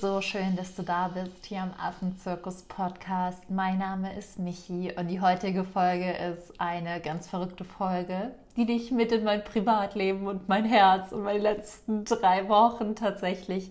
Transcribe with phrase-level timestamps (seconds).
[0.00, 3.50] so schön, dass du da bist hier am Affenzirkus Podcast.
[3.50, 8.90] Mein Name ist Michi und die heutige Folge ist eine ganz verrückte Folge, die dich
[8.90, 13.70] mit in mein Privatleben und mein Herz und meine letzten drei Wochen tatsächlich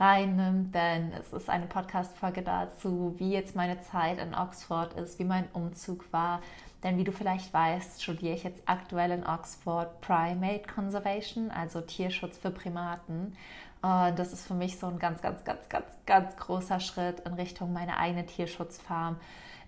[0.00, 5.24] reinnimmt, denn es ist eine Podcast-Folge dazu, wie jetzt meine Zeit in Oxford ist, wie
[5.24, 6.40] mein Umzug war.
[6.82, 12.38] Denn wie du vielleicht weißt, studiere ich jetzt aktuell in Oxford Primate Conservation, also Tierschutz
[12.38, 13.36] für Primaten.
[13.82, 17.32] Und das ist für mich so ein ganz, ganz, ganz, ganz, ganz großer Schritt in
[17.34, 19.16] Richtung meine eigene Tierschutzfarm,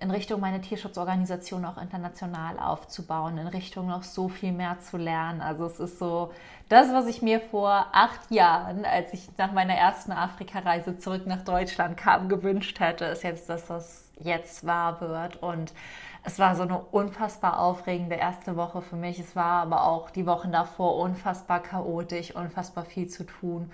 [0.00, 5.40] in Richtung meine Tierschutzorganisation auch international aufzubauen, in Richtung noch so viel mehr zu lernen.
[5.40, 6.30] Also es ist so
[6.68, 11.44] das, was ich mir vor acht Jahren, als ich nach meiner ersten Afrika-Reise zurück nach
[11.44, 15.36] Deutschland kam, gewünscht hätte, ist jetzt das, was jetzt wahr wird.
[15.36, 15.72] Und
[16.24, 19.18] es war so eine unfassbar aufregende erste Woche für mich.
[19.18, 23.70] Es war aber auch die Wochen davor unfassbar chaotisch, unfassbar viel zu tun.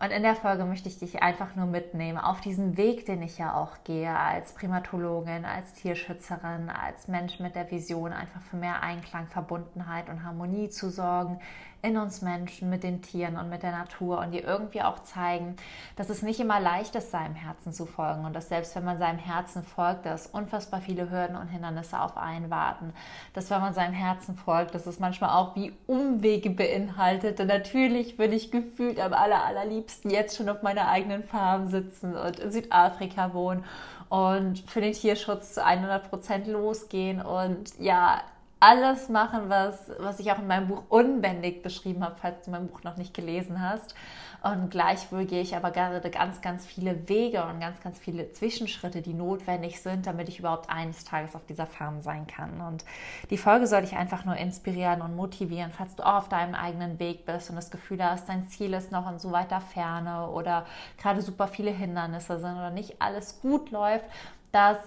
[0.00, 3.38] Und in der Folge möchte ich dich einfach nur mitnehmen auf diesen Weg, den ich
[3.38, 8.82] ja auch gehe als Primatologin, als Tierschützerin, als Mensch mit der Vision, einfach für mehr
[8.82, 11.38] Einklang, Verbundenheit und Harmonie zu sorgen
[11.84, 15.56] in uns Menschen, mit den Tieren und mit der Natur und dir irgendwie auch zeigen,
[15.96, 18.98] dass es nicht immer leicht ist, seinem Herzen zu folgen und dass selbst wenn man
[18.98, 22.94] seinem Herzen folgt, dass unfassbar viele Hürden und Hindernisse auf einen warten.
[23.34, 27.38] Dass wenn man seinem Herzen folgt, dass es manchmal auch wie Umwege beinhaltet.
[27.38, 32.16] Und natürlich würde ich gefühlt am aller, allerliebsten jetzt schon auf meiner eigenen Farm sitzen
[32.16, 33.62] und in Südafrika wohnen
[34.08, 38.22] und für den Tierschutz zu 100 Prozent losgehen und ja,
[38.64, 42.66] alles machen, was, was ich auch in meinem Buch Unbändig beschrieben habe, falls du mein
[42.66, 43.94] Buch noch nicht gelesen hast.
[44.42, 49.02] Und gleichwohl gehe ich aber gerade ganz, ganz viele Wege und ganz, ganz viele Zwischenschritte,
[49.02, 52.60] die notwendig sind, damit ich überhaupt eines Tages auf dieser Farm sein kann.
[52.60, 52.84] Und
[53.30, 57.26] die Folge soll dich einfach nur inspirieren und motivieren, falls du auf deinem eigenen Weg
[57.26, 60.64] bist und das Gefühl hast, dein Ziel ist noch in so weiter Ferne oder
[60.98, 64.04] gerade super viele Hindernisse sind oder nicht alles gut läuft,
[64.52, 64.78] dass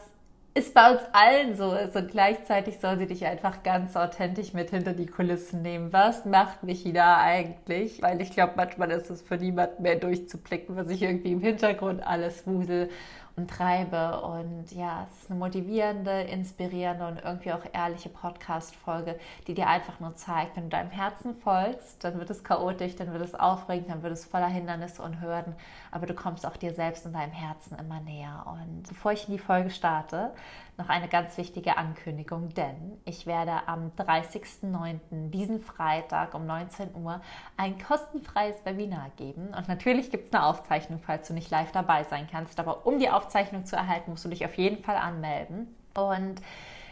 [0.57, 4.71] es bei uns allen so ist und gleichzeitig soll sie dich einfach ganz authentisch mit
[4.71, 5.93] hinter die Kulissen nehmen.
[5.93, 8.01] Was macht mich da eigentlich?
[8.01, 12.05] Weil ich glaube, manchmal ist es für niemanden mehr durchzublicken, was ich irgendwie im Hintergrund
[12.05, 12.89] alles wusel
[13.37, 14.21] und treibe.
[14.21, 19.17] Und ja, es ist eine motivierende, inspirierende und irgendwie auch ehrliche Podcast-Folge,
[19.47, 23.13] die dir einfach nur zeigt, wenn du deinem Herzen folgst, dann wird es chaotisch, dann
[23.13, 25.55] wird es aufregend, dann wird es voller Hindernisse und Hürden,
[25.91, 28.43] aber du kommst auch dir selbst und deinem Herzen immer näher.
[28.47, 30.31] Und bevor ich in die Folge starte,
[30.77, 35.31] noch eine ganz wichtige Ankündigung, denn ich werde am 30.09.
[35.31, 37.19] diesen Freitag um 19 Uhr
[37.57, 39.47] ein kostenfreies Webinar geben.
[39.55, 42.59] Und natürlich gibt es eine Aufzeichnung, falls du nicht live dabei sein kannst.
[42.59, 45.75] Aber um die Aufzeichnung zu erhalten, musst du dich auf jeden Fall anmelden.
[45.95, 46.41] Und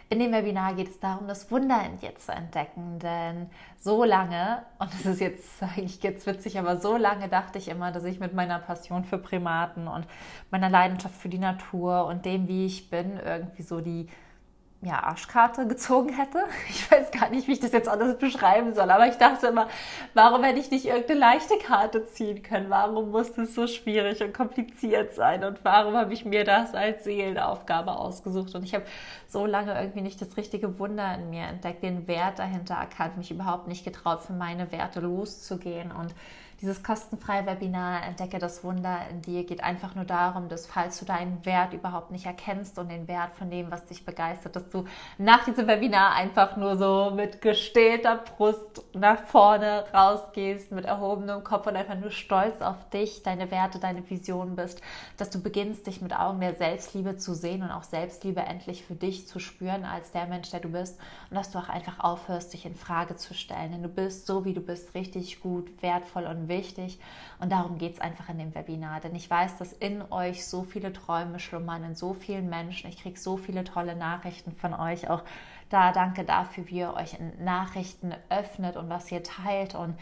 [0.09, 2.99] in dem Webinar geht es darum, das Wunder in dir zu entdecken.
[2.99, 7.67] Denn so lange, und das ist jetzt eigentlich jetzt witzig, aber so lange dachte ich
[7.67, 10.05] immer, dass ich mit meiner Passion für Primaten und
[10.51, 14.07] meiner Leidenschaft für die Natur und dem, wie ich bin, irgendwie so die
[14.85, 16.44] ja, Arschkarte gezogen hätte.
[16.69, 19.68] Ich weiß gar nicht, wie ich das jetzt alles beschreiben soll, aber ich dachte immer,
[20.13, 22.69] warum hätte ich nicht irgendeine leichte Karte ziehen können?
[22.69, 25.44] Warum muss es so schwierig und kompliziert sein?
[25.44, 28.53] Und warum habe ich mir das als Seelenaufgabe ausgesucht?
[28.56, 28.85] Und ich habe
[29.28, 33.31] so lange irgendwie nicht das richtige Wunder in mir entdeckt, den Wert dahinter erkannt, mich
[33.31, 36.13] überhaupt nicht getraut, für meine Werte loszugehen und
[36.61, 41.05] dieses kostenfreie Webinar Entdecke das Wunder in dir geht einfach nur darum, dass falls du
[41.05, 44.85] deinen Wert überhaupt nicht erkennst und den Wert von dem, was dich begeistert, dass du
[45.17, 51.67] nach diesem Webinar einfach nur so mit gestählter Brust nach vorne rausgehst, mit erhobenem Kopf
[51.67, 54.81] und einfach nur stolz auf dich, deine Werte, deine Vision bist,
[55.17, 58.95] dass du beginnst, dich mit Augen der Selbstliebe zu sehen und auch Selbstliebe endlich für
[58.95, 60.97] dich zu spüren als der Mensch, der du bist.
[61.29, 64.45] Und dass du auch einfach aufhörst, dich in Frage zu stellen, denn du bist so,
[64.45, 67.00] wie du bist, richtig gut, wertvoll und wichtig.
[67.39, 69.00] Und darum geht es einfach in dem Webinar.
[69.00, 72.90] Denn ich weiß, dass in euch so viele Träume schlummern, in so vielen Menschen.
[72.90, 75.09] Ich kriege so viele tolle Nachrichten von euch.
[75.09, 75.23] Auch
[75.70, 79.75] da danke dafür, wie ihr euch in Nachrichten öffnet und was ihr teilt.
[79.75, 79.97] Und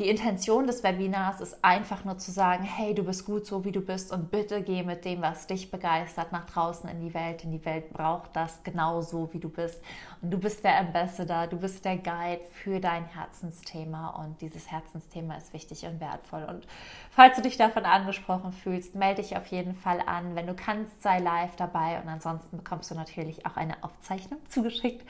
[0.00, 3.70] die Intention des Webinars ist einfach nur zu sagen, hey, du bist gut so, wie
[3.70, 7.42] du bist und bitte geh mit dem, was dich begeistert, nach draußen in die Welt.
[7.42, 9.82] Denn die Welt braucht das genauso, wie du bist.
[10.22, 15.36] Und du bist der Ambassador, du bist der Guide für dein Herzensthema und dieses Herzensthema
[15.36, 16.44] ist wichtig und wertvoll.
[16.48, 16.66] Und
[17.10, 20.34] falls du dich davon angesprochen fühlst, melde dich auf jeden Fall an.
[20.34, 25.06] Wenn du kannst, sei live dabei und ansonsten bekommst du natürlich auch eine Aufzeichnung zugeschickt.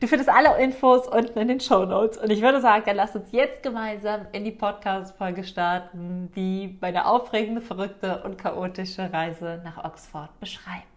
[0.00, 3.16] Du findest alle Infos unten in den Show Notes und ich würde sagen, dann lass
[3.16, 9.84] uns jetzt gemeinsam in die Podcast-Folge starten, die meine aufregende, verrückte und chaotische Reise nach
[9.84, 10.93] Oxford beschreibt.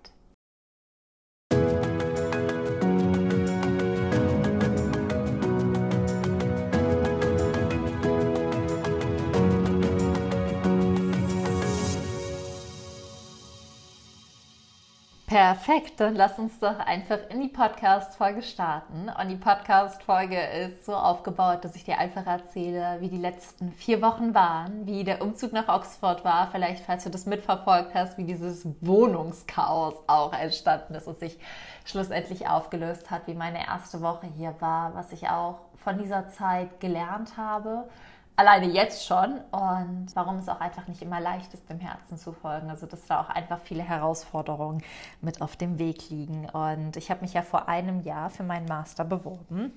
[15.28, 19.10] Perfekt, dann lass uns doch einfach in die Podcast-Folge starten.
[19.10, 24.02] Und die Podcast-Folge ist so aufgebaut, dass ich dir einfach erzähle, wie die letzten vier
[24.02, 28.24] Wochen waren, wie der Umzug nach Oxford war, vielleicht, falls du das mitverfolgt hast, wie
[28.24, 31.38] dieses Wohnungschaos auch entstanden ist und sich
[31.84, 36.80] schlussendlich aufgelöst hat, wie meine erste Woche hier war, was ich auch von dieser Zeit
[36.80, 37.90] gelernt habe
[38.38, 42.32] alleine jetzt schon und warum es auch einfach nicht immer leicht ist, dem Herzen zu
[42.32, 42.70] folgen.
[42.70, 44.84] Also dass da auch einfach viele Herausforderungen
[45.22, 46.48] mit auf dem Weg liegen.
[46.50, 49.74] Und ich habe mich ja vor einem Jahr für meinen Master beworben.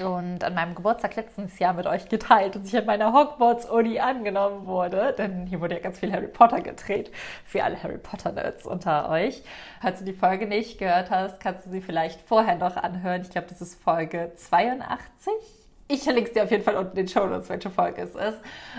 [0.00, 4.66] Und an meinem Geburtstag letztes Jahr mit euch geteilt, dass ich an meiner Hogwarts-Uni angenommen
[4.66, 5.14] wurde.
[5.16, 7.12] Denn hier wurde ja ganz viel Harry Potter gedreht.
[7.44, 9.44] Für alle Harry Potter-Nerds unter euch.
[9.82, 13.22] Falls du die Folge nicht gehört hast, kannst du sie vielleicht vorher noch anhören.
[13.22, 15.32] Ich glaube, das ist Folge 82
[15.86, 18.14] ich verlinke es dir auf jeden Fall unten in den Show Notes, welche Folge es
[18.14, 18.38] ist.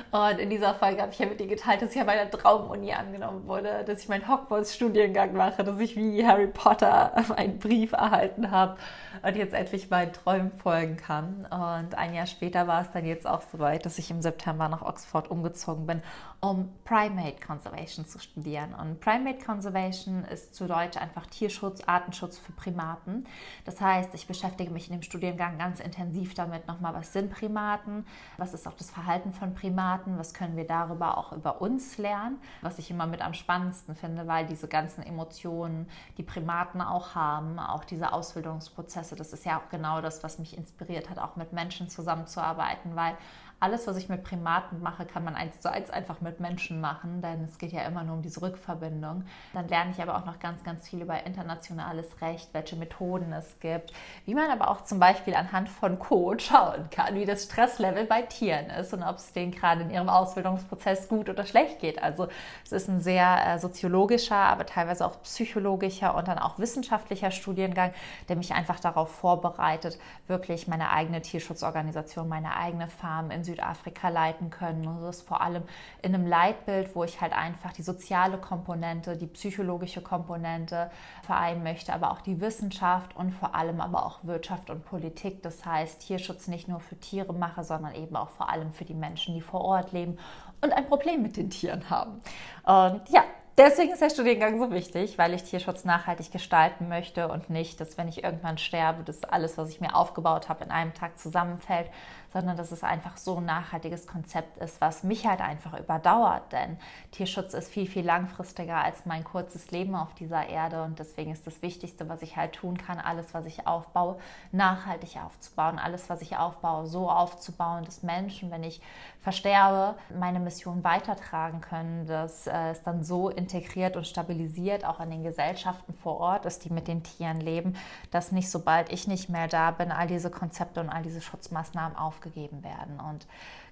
[0.09, 2.93] Und in dieser Folge habe ich ja mit dir geteilt, dass ich an meiner Traumuni
[2.93, 8.49] angenommen wurde, dass ich meinen Hogwarts-Studiengang mache, dass ich wie Harry Potter einen Brief erhalten
[8.49, 8.77] habe
[9.21, 11.45] und jetzt endlich meinen Träumen folgen kann.
[11.45, 14.81] Und ein Jahr später war es dann jetzt auch soweit, dass ich im September nach
[14.81, 16.01] Oxford umgezogen bin,
[16.45, 18.75] um Primate Conservation zu studieren.
[18.75, 23.25] Und Primate Conservation ist zu Deutsch einfach Tierschutz, Artenschutz für Primaten.
[23.65, 28.05] Das heißt, ich beschäftige mich in dem Studiengang ganz intensiv damit, nochmal was sind Primaten,
[28.37, 32.37] was ist auch das Verhalten von Primaten, was können wir darüber auch über uns lernen,
[32.61, 35.87] was ich immer mit am spannendsten finde, weil diese ganzen Emotionen,
[36.19, 40.55] die Primaten auch haben, auch diese Ausbildungsprozesse, das ist ja auch genau das, was mich
[40.55, 43.17] inspiriert hat, auch mit Menschen zusammenzuarbeiten, weil
[43.59, 47.21] alles, was ich mit Primaten mache, kann man eins zu eins einfach mit Menschen machen,
[47.21, 49.23] denn es geht ja immer nur um diese Rückverbindung.
[49.53, 53.59] Dann lerne ich aber auch noch ganz, ganz viel über internationales Recht, welche Methoden es
[53.61, 53.93] gibt,
[54.25, 58.23] wie man aber auch zum Beispiel anhand von Code schauen kann, wie das Stresslevel bei
[58.23, 62.03] Tieren ist und ob es denen gerade in ihrem Ausbildungsprozess gut oder schlecht geht.
[62.03, 62.27] Also
[62.65, 67.93] es ist ein sehr äh, soziologischer, aber teilweise auch psychologischer und dann auch wissenschaftlicher Studiengang,
[68.27, 69.97] der mich einfach darauf vorbereitet,
[70.27, 74.85] wirklich meine eigene Tierschutzorganisation, meine eigene Farm in Südafrika leiten können.
[74.85, 75.63] Und das ist vor allem
[76.01, 80.91] in einem Leitbild, wo ich halt einfach die soziale Komponente, die psychologische Komponente
[81.23, 85.41] vereinen möchte, aber auch die Wissenschaft und vor allem aber auch Wirtschaft und Politik.
[85.43, 88.93] Das heißt, Tierschutz nicht nur für Tiere mache, sondern eben auch vor allem für die
[88.93, 90.17] Menschen, die vor Ort leben
[90.61, 92.21] und ein Problem mit den Tieren haben.
[92.65, 93.23] Und ja,
[93.57, 97.97] Deswegen ist der Studiengang so wichtig, weil ich Tierschutz nachhaltig gestalten möchte und nicht, dass
[97.97, 101.89] wenn ich irgendwann sterbe, dass alles, was ich mir aufgebaut habe, in einem Tag zusammenfällt,
[102.35, 106.51] sondern dass es einfach so ein nachhaltiges Konzept ist, was mich halt einfach überdauert.
[106.51, 106.77] Denn
[107.11, 111.47] Tierschutz ist viel, viel langfristiger als mein kurzes Leben auf dieser Erde und deswegen ist
[111.47, 114.17] das Wichtigste, was ich halt tun kann, alles, was ich aufbaue,
[114.51, 118.81] nachhaltig aufzubauen, alles, was ich aufbaue, so aufzubauen, dass Menschen, wenn ich
[119.21, 125.09] versterbe, meine Mission weitertragen können, dass äh, es dann so integriert und stabilisiert auch in
[125.09, 127.77] den Gesellschaften vor Ort ist, die mit den Tieren leben,
[128.11, 131.97] dass nicht sobald ich nicht mehr da bin, all diese Konzepte und all diese Schutzmaßnahmen
[131.97, 132.99] aufgehen aufgegeben werden.
[132.99, 133.25] Und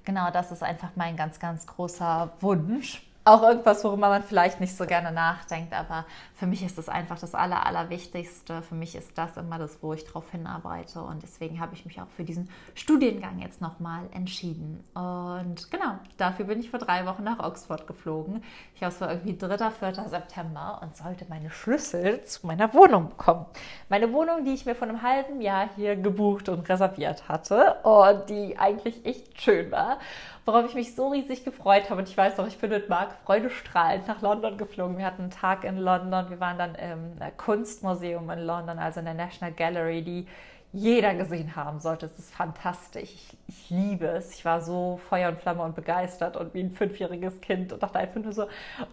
[0.05, 4.75] genau das ist einfach mein ganz, ganz großer Wunsch auch irgendwas, worüber man vielleicht nicht
[4.75, 6.05] so gerne nachdenkt, aber
[6.35, 8.61] für mich ist das einfach das Aller, Allerwichtigste.
[8.61, 12.01] Für mich ist das immer das, wo ich drauf hinarbeite und deswegen habe ich mich
[12.01, 14.83] auch für diesen Studiengang jetzt nochmal entschieden.
[14.93, 18.43] Und genau, dafür bin ich vor drei Wochen nach Oxford geflogen.
[18.73, 20.09] Ich glaube, es war irgendwie 3., 4.
[20.09, 23.45] September und sollte meine Schlüssel zu meiner Wohnung bekommen.
[23.87, 28.29] Meine Wohnung, die ich mir vor einem halben Jahr hier gebucht und reserviert hatte und
[28.29, 29.99] die eigentlich echt schön war
[30.45, 32.01] worauf ich mich so riesig gefreut habe.
[32.01, 34.97] Und ich weiß noch, ich bin mit Marc freudestrahlend nach London geflogen.
[34.97, 36.29] Wir hatten einen Tag in London.
[36.29, 40.27] Wir waren dann im äh, Kunstmuseum in London, also in der National Gallery, die
[40.75, 42.07] jeder gesehen haben sollte.
[42.07, 43.03] Es ist fantastisch.
[43.03, 44.33] Ich, ich, liebe es.
[44.33, 47.99] Ich war so Feuer und Flamme und begeistert und wie ein fünfjähriges Kind und dachte
[47.99, 48.47] einfach nur so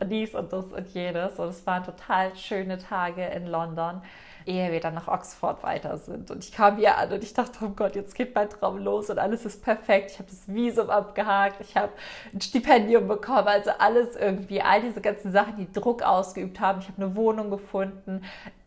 [0.04, 1.38] dies und das und jenes.
[1.38, 4.02] Und es waren total schöne Tage in London
[4.50, 6.30] ehe wir dann nach Oxford weiter sind.
[6.30, 9.08] Und ich kam hier an und ich dachte, oh Gott, jetzt geht mein Traum los
[9.08, 10.10] und alles ist perfekt.
[10.10, 11.92] Ich habe das Visum abgehakt, ich habe
[12.34, 16.80] ein Stipendium bekommen, also alles irgendwie, all diese ganzen Sachen, die Druck ausgeübt haben.
[16.80, 18.22] Ich habe eine Wohnung gefunden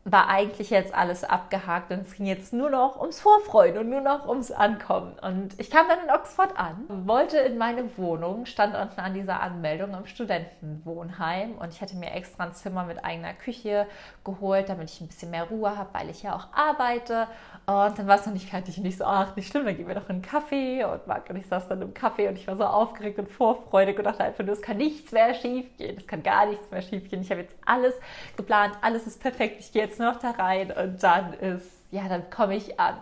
[0.05, 4.01] war eigentlich jetzt alles abgehakt und es ging jetzt nur noch ums Vorfreuen und nur
[4.01, 5.13] noch ums Ankommen.
[5.21, 9.39] Und ich kam dann in Oxford an, wollte in meine Wohnung, stand unten an dieser
[9.41, 13.87] Anmeldung im Studentenwohnheim und ich hatte mir extra ein Zimmer mit eigener Küche
[14.25, 17.27] geholt, damit ich ein bisschen mehr Ruhe habe, weil ich ja auch arbeite.
[17.65, 19.87] Und dann war es noch nicht fertig und ich so, ach, nicht schlimm, dann gehen
[19.87, 20.83] wir doch in einen Kaffee.
[20.83, 23.97] Und Marc und ich saß dann im Kaffee und ich war so aufgeregt und vorfreudig
[23.97, 26.81] und dachte einfach nur, es kann nichts mehr schief gehen, es kann gar nichts mehr
[26.81, 27.21] schief gehen.
[27.21, 27.93] Ich habe jetzt alles
[28.35, 32.09] geplant, alles ist perfekt, ich gehe jetzt nur noch da rein und dann ist, ja,
[32.09, 32.97] dann komme ich an.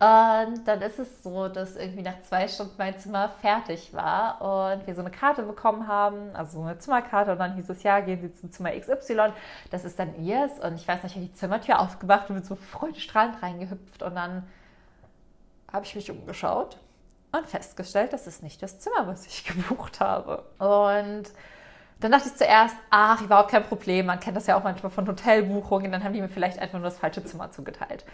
[0.00, 4.86] Und dann ist es so, dass irgendwie nach zwei Stunden mein Zimmer fertig war und
[4.86, 7.32] wir so eine Karte bekommen haben, also so eine Zimmerkarte.
[7.32, 9.32] Und dann hieß es, ja, gehen Sie zum Zimmer XY,
[9.72, 10.60] das ist dann ihrs.
[10.60, 14.04] Und ich weiß nicht, ich habe die Zimmertür aufgemacht und bin so freudestrahlend reingehüpft.
[14.04, 14.46] Und dann
[15.72, 16.78] habe ich mich umgeschaut
[17.32, 20.44] und festgestellt, das ist nicht das Zimmer, was ich gebucht habe.
[20.58, 21.24] Und
[21.98, 24.06] dann dachte ich zuerst, ach, überhaupt kein Problem.
[24.06, 25.90] Man kennt das ja auch manchmal von Hotelbuchungen.
[25.90, 28.04] Dann haben die mir vielleicht einfach nur das falsche Zimmer zugeteilt.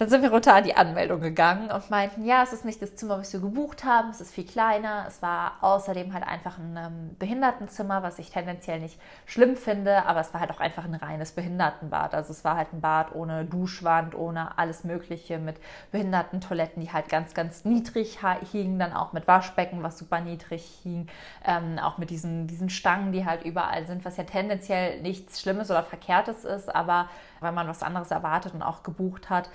[0.00, 2.96] Dann sind wir runter an die Anmeldung gegangen und meinten, ja, es ist nicht das
[2.96, 5.04] Zimmer, was wir gebucht haben, es ist viel kleiner.
[5.06, 10.20] Es war außerdem halt einfach ein ähm, Behindertenzimmer, was ich tendenziell nicht schlimm finde, aber
[10.20, 12.14] es war halt auch einfach ein reines Behindertenbad.
[12.14, 15.56] Also es war halt ein Bad ohne Duschwand, ohne alles Mögliche, mit
[15.92, 21.08] Behindertentoiletten, die halt ganz, ganz niedrig hingen, dann auch mit Waschbecken, was super niedrig hing,
[21.44, 25.70] ähm, auch mit diesen, diesen Stangen, die halt überall sind, was ja tendenziell nichts Schlimmes
[25.70, 27.10] oder Verkehrtes ist, aber
[27.42, 29.50] wenn man was anderes erwartet und auch gebucht hat,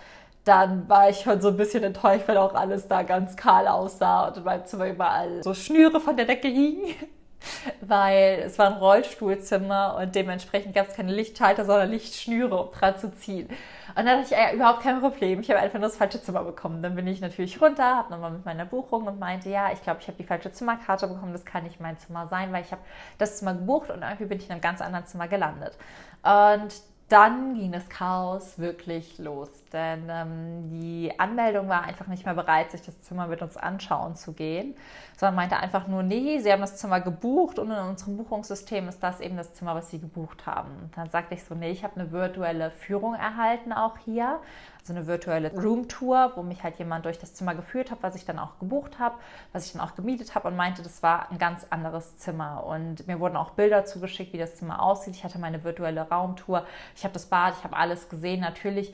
[0.45, 4.27] dann war ich schon so ein bisschen enttäuscht, weil auch alles da ganz kahl aussah
[4.27, 6.95] und in meinem Zimmer überall so Schnüre von der Decke hingen.
[7.81, 12.97] Weil es war ein Rollstuhlzimmer und dementsprechend gab es keine Lichtschalter, sondern Lichtschnüre, um dran
[12.97, 13.47] zu ziehen.
[13.89, 15.41] Und dann hatte ich ja überhaupt kein Problem.
[15.41, 16.81] Ich habe einfach nur das falsche Zimmer bekommen.
[16.81, 19.99] Dann bin ich natürlich runter, habe nochmal mit meiner Buchung und meinte, ja, ich glaube,
[20.01, 21.33] ich habe die falsche Zimmerkarte bekommen.
[21.33, 22.81] Das kann nicht mein Zimmer sein, weil ich habe
[23.19, 25.77] das Zimmer gebucht und irgendwie bin ich in einem ganz anderen Zimmer gelandet.
[26.23, 26.73] Und
[27.07, 32.71] dann ging das Chaos wirklich los, denn ähm, die Anmeldung war einfach nicht mehr bereit,
[32.71, 34.75] sich das Zimmer mit uns anschauen zu gehen,
[35.15, 39.03] sondern meinte einfach nur, nee, sie haben das Zimmer gebucht und in unserem Buchungssystem ist
[39.03, 40.71] das eben das Zimmer, was sie gebucht haben.
[40.81, 44.39] Und dann sagte ich so, nee, ich habe eine virtuelle Führung erhalten auch hier,
[44.85, 48.23] so eine virtuelle Roomtour, wo mich halt jemand durch das Zimmer geführt hat, was ich
[48.23, 49.15] dann auch gebucht habe,
[49.51, 52.63] was ich dann auch gemietet habe und meinte, das war ein ganz anderes Zimmer.
[52.63, 55.15] Und mir wurden auch Bilder zugeschickt, wie das Zimmer aussieht.
[55.15, 58.41] Ich hatte meine virtuelle Raumtour, ich habe das Bad, ich habe alles gesehen.
[58.41, 58.93] Natürlich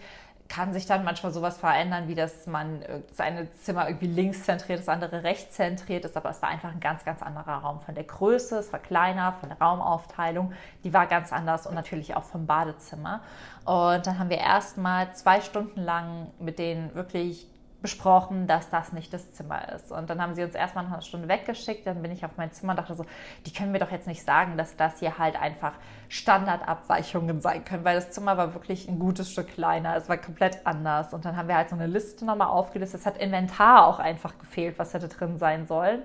[0.52, 4.80] kann sich dann manchmal sowas verändern, wie dass man äh, seine Zimmer irgendwie links zentriert,
[4.80, 7.80] das andere rechts zentriert ist, aber es war einfach ein ganz, ganz anderer Raum.
[7.80, 10.52] Von der Größe, es war kleiner, von der Raumaufteilung,
[10.84, 13.22] die war ganz anders und natürlich auch vom Badezimmer.
[13.64, 17.48] Und dann haben wir erstmal zwei Stunden lang mit denen wirklich
[17.82, 19.92] besprochen, dass das nicht das Zimmer ist.
[19.92, 21.88] Und dann haben sie uns erstmal eine Stunde weggeschickt.
[21.88, 23.06] Dann bin ich auf mein Zimmer und dachte so,
[23.46, 25.74] die können mir doch jetzt nicht sagen, dass das hier halt einfach
[26.10, 29.96] Standardabweichungen sein können, weil das Zimmer war wirklich ein gutes Stück kleiner.
[29.96, 31.14] Es war komplett anders.
[31.14, 33.02] Und dann haben wir halt so eine Liste nochmal aufgelistet.
[33.02, 36.04] Es hat Inventar auch einfach gefehlt, was hätte drin sein sollen.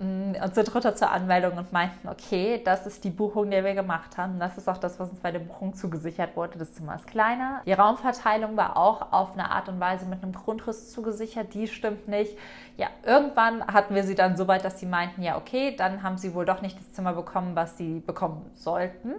[0.00, 4.16] Und sind runter zur Anmeldung und meinten, okay, das ist die Buchung, die wir gemacht
[4.16, 4.38] haben.
[4.38, 6.58] Das ist auch das, was uns bei der Buchung zugesichert wurde.
[6.58, 7.60] Das Zimmer ist kleiner.
[7.66, 11.52] Die Raumverteilung war auch auf eine Art und Weise mit einem Grundriss zugesichert.
[11.52, 12.34] Die stimmt nicht.
[12.78, 16.16] Ja, irgendwann hatten wir sie dann so weit, dass sie meinten, ja, okay, dann haben
[16.16, 19.12] sie wohl doch nicht das Zimmer bekommen, was sie bekommen sollten.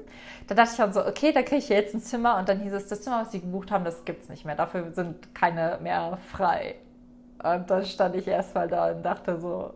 [0.48, 2.40] Da dachte ich dann so, okay, da kriege ich jetzt ein Zimmer.
[2.40, 4.56] Und dann hieß es, das Zimmer, was sie gebucht haben, das gibt es nicht mehr.
[4.56, 6.74] Dafür sind keine mehr frei.
[7.44, 9.76] Und dann stand ich erstmal da und dachte so,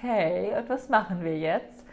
[0.00, 1.84] okay, und was machen wir jetzt?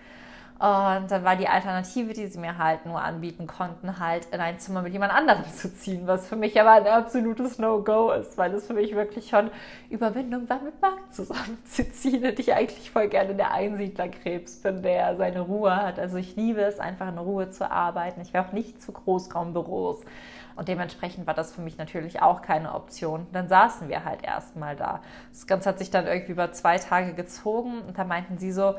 [0.59, 4.57] Und dann war die Alternative, die sie mir halt nur anbieten konnten, halt in ein
[4.57, 8.55] Zimmer mit jemand anderem zu ziehen, was für mich aber ein absolutes No-Go ist, weil
[8.55, 9.51] es für mich wirklich schon
[9.91, 15.41] Überwindung war, mit Marc zusammenzuziehen und ich eigentlich voll gerne der Einsiedlerkrebs bin, der seine
[15.41, 15.99] Ruhe hat.
[15.99, 18.21] Also ich liebe es, einfach in Ruhe zu arbeiten.
[18.21, 20.01] Ich wäre auch nicht zu Großraumbüros.
[20.57, 23.27] Und dementsprechend war das für mich natürlich auch keine Option.
[23.31, 25.01] Dann saßen wir halt erstmal da.
[25.29, 28.73] Das Ganze hat sich dann irgendwie über zwei Tage gezogen und da meinten sie so,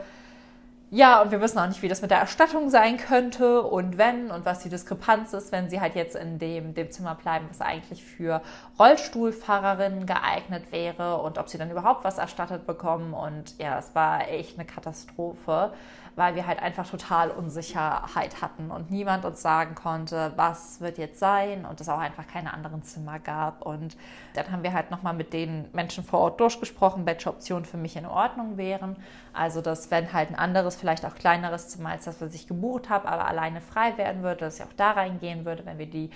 [0.90, 4.30] ja, und wir wissen auch nicht, wie das mit der Erstattung sein könnte und wenn
[4.30, 7.60] und was die Diskrepanz ist, wenn sie halt jetzt in dem, dem Zimmer bleiben, was
[7.60, 8.40] eigentlich für
[8.78, 13.12] Rollstuhlfahrerinnen geeignet wäre und ob sie dann überhaupt was erstattet bekommen.
[13.12, 15.72] Und ja, es war echt eine Katastrophe
[16.18, 21.20] weil wir halt einfach total Unsicherheit hatten und niemand uns sagen konnte, was wird jetzt
[21.20, 23.64] sein und es auch einfach keine anderen Zimmer gab.
[23.64, 23.96] Und
[24.34, 27.94] dann haben wir halt nochmal mit den Menschen vor Ort durchgesprochen, welche Optionen für mich
[27.94, 28.96] in Ordnung wären.
[29.32, 32.88] Also, dass wenn halt ein anderes, vielleicht auch kleineres Zimmer als das, was ich gebucht
[32.88, 36.10] habe, aber alleine frei werden würde, dass ich auch da reingehen würde, wenn wir die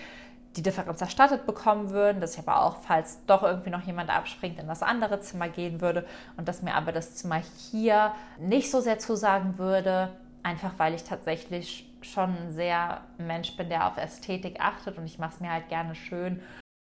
[0.56, 4.58] die Differenz erstattet bekommen würden, dass ich aber auch, falls doch irgendwie noch jemand abspringt,
[4.58, 6.04] in das andere Zimmer gehen würde.
[6.36, 7.40] Und dass mir aber das Zimmer
[7.70, 10.10] hier nicht so sehr zusagen würde,
[10.42, 14.98] einfach weil ich tatsächlich schon sehr Mensch bin, der auf Ästhetik achtet.
[14.98, 16.42] Und ich mache es mir halt gerne schön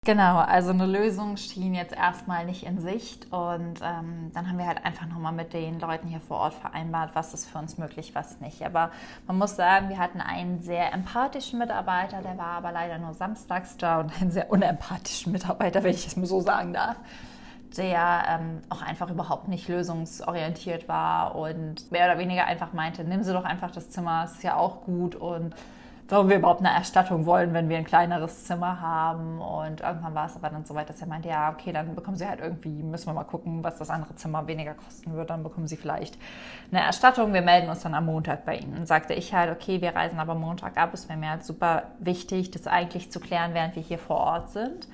[0.04, 4.66] Genau, also eine Lösung schien jetzt erstmal nicht in Sicht und ähm, dann haben wir
[4.66, 8.14] halt einfach nochmal mit den Leuten hier vor Ort vereinbart, was ist für uns möglich,
[8.14, 8.66] was nicht.
[8.66, 8.90] Aber
[9.26, 13.78] man muss sagen, wir hatten einen sehr empathischen Mitarbeiter, der war aber leider nur samstags
[13.78, 16.96] da und einen sehr unempathischen Mitarbeiter, wenn ich es mal so sagen darf,
[17.78, 23.22] der ähm, auch einfach überhaupt nicht lösungsorientiert war und mehr oder weniger einfach meinte, nimm
[23.22, 25.54] sie doch einfach das Zimmer, ist ja auch gut und
[26.14, 29.40] warum wir überhaupt eine Erstattung wollen, wenn wir ein kleineres Zimmer haben.
[29.40, 32.16] Und irgendwann war es aber dann so weit, dass er meinte, ja, okay, dann bekommen
[32.16, 35.30] Sie halt irgendwie, müssen wir mal gucken, was das andere Zimmer weniger kosten wird.
[35.30, 36.16] Dann bekommen Sie vielleicht
[36.70, 37.32] eine Erstattung.
[37.32, 38.76] Wir melden uns dann am Montag bei Ihnen.
[38.76, 40.90] Und sagte ich halt, okay, wir reisen aber Montag ab.
[40.94, 44.50] Es wäre mir halt super wichtig, das eigentlich zu klären, während wir hier vor Ort
[44.50, 44.86] sind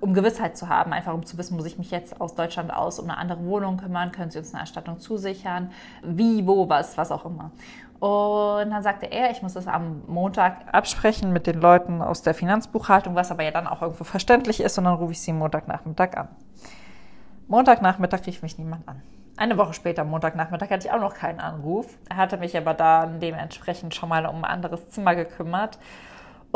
[0.00, 2.98] um Gewissheit zu haben, einfach um zu wissen, muss ich mich jetzt aus Deutschland aus
[2.98, 5.70] um eine andere Wohnung kümmern, können Sie uns eine Erstattung zusichern,
[6.02, 7.50] wie, wo, was, was auch immer.
[7.98, 12.34] Und dann sagte er, ich muss das am Montag absprechen mit den Leuten aus der
[12.34, 16.16] Finanzbuchhaltung, was aber ja dann auch irgendwo verständlich ist, und dann rufe ich sie Montagnachmittag
[16.16, 16.28] an.
[17.48, 19.02] Montagnachmittag rief mich niemand an.
[19.38, 21.86] Eine Woche später, Montagnachmittag, hatte ich auch noch keinen Anruf.
[22.08, 25.78] Er hatte mich aber dann dementsprechend schon mal um ein anderes Zimmer gekümmert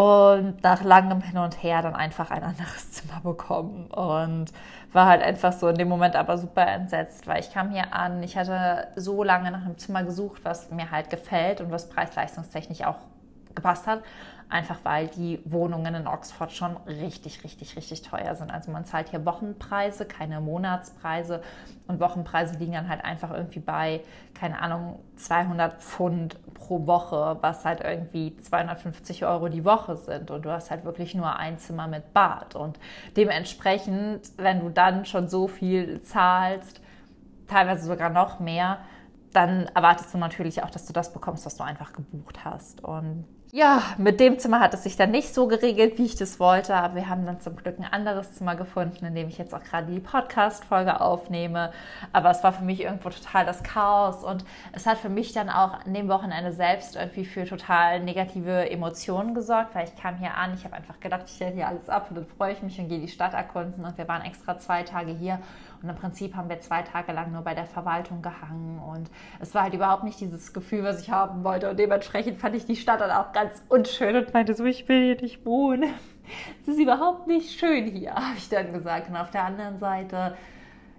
[0.00, 3.88] und nach langem Hin und Her dann einfach ein anderes Zimmer bekommen.
[3.88, 4.46] Und
[4.94, 8.22] war halt einfach so in dem Moment aber super entsetzt, weil ich kam hier an,
[8.22, 12.82] ich hatte so lange nach einem Zimmer gesucht, was mir halt gefällt und was preis-leistungstechnisch
[12.82, 12.96] auch
[13.54, 14.00] gepasst hat
[14.50, 18.50] einfach weil die Wohnungen in Oxford schon richtig, richtig, richtig teuer sind.
[18.50, 21.42] Also man zahlt hier Wochenpreise, keine Monatspreise
[21.86, 24.02] und Wochenpreise liegen dann halt einfach irgendwie bei,
[24.34, 30.44] keine Ahnung, 200 Pfund pro Woche, was halt irgendwie 250 Euro die Woche sind und
[30.44, 32.78] du hast halt wirklich nur ein Zimmer mit Bad und
[33.16, 36.80] dementsprechend, wenn du dann schon so viel zahlst,
[37.46, 38.78] teilweise sogar noch mehr,
[39.32, 42.82] dann erwartest du natürlich auch, dass du das bekommst, was du einfach gebucht hast.
[42.82, 46.38] Und ja, mit dem Zimmer hat es sich dann nicht so geregelt, wie ich das
[46.38, 49.52] wollte, aber wir haben dann zum Glück ein anderes Zimmer gefunden, in dem ich jetzt
[49.52, 51.72] auch gerade die Podcast-Folge aufnehme.
[52.12, 55.50] Aber es war für mich irgendwo total das Chaos und es hat für mich dann
[55.50, 60.36] auch an dem Wochenende selbst irgendwie für total negative Emotionen gesorgt, weil ich kam hier
[60.36, 62.78] an, ich habe einfach gedacht, ich stelle hier alles ab und dann freue ich mich
[62.78, 65.40] und gehe die Stadt erkunden und wir waren extra zwei Tage hier
[65.82, 69.10] und im Prinzip haben wir zwei Tage lang nur bei der Verwaltung gehangen und
[69.40, 72.66] es war halt überhaupt nicht dieses Gefühl, was ich haben wollte und dementsprechend fand ich
[72.66, 75.84] die Stadt dann auch ganz unschön und meinte so, ich will hier nicht wohnen.
[76.62, 79.08] Es ist überhaupt nicht schön hier, habe ich dann gesagt.
[79.08, 80.36] Und auf der anderen Seite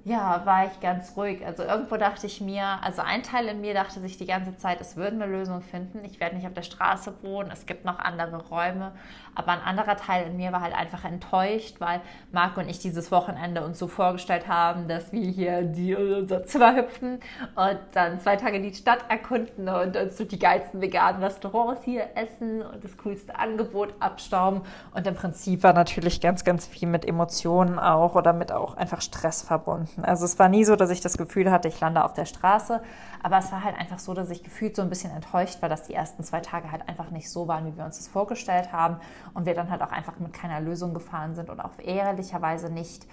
[0.04, 1.46] ja, war ich ganz ruhig.
[1.46, 4.82] Also irgendwo dachte ich mir, also ein Teil in mir dachte sich die ganze Zeit,
[4.82, 6.04] es würden eine Lösung finden.
[6.04, 8.94] Ich werde nicht auf der Straße wohnen, es gibt noch andere Räume.
[9.36, 13.12] Aber ein anderer Teil in mir war halt einfach enttäuscht, weil Marco und ich dieses
[13.12, 17.20] Wochenende uns so vorgestellt haben, dass wir hier die, unser Zimmer hüpfen
[17.56, 22.10] und dann zwei Tage die Stadt erkunden und uns durch die geilsten veganen Restaurants hier
[22.16, 24.62] essen und das coolste Angebot abstauben.
[24.94, 29.02] Und im Prinzip war natürlich ganz, ganz viel mit Emotionen auch oder mit auch einfach
[29.02, 29.91] Stress verbunden.
[30.02, 32.82] Also es war nie so, dass ich das Gefühl hatte, ich lande auf der Straße,
[33.24, 35.84] aber es war halt einfach so, dass ich gefühlt so ein bisschen enttäuscht war, dass
[35.84, 38.98] die ersten zwei Tage halt einfach nicht so waren, wie wir uns das vorgestellt haben.
[39.34, 43.06] Und wir dann halt auch einfach mit keiner Lösung gefahren sind und auch ehrlicherweise nicht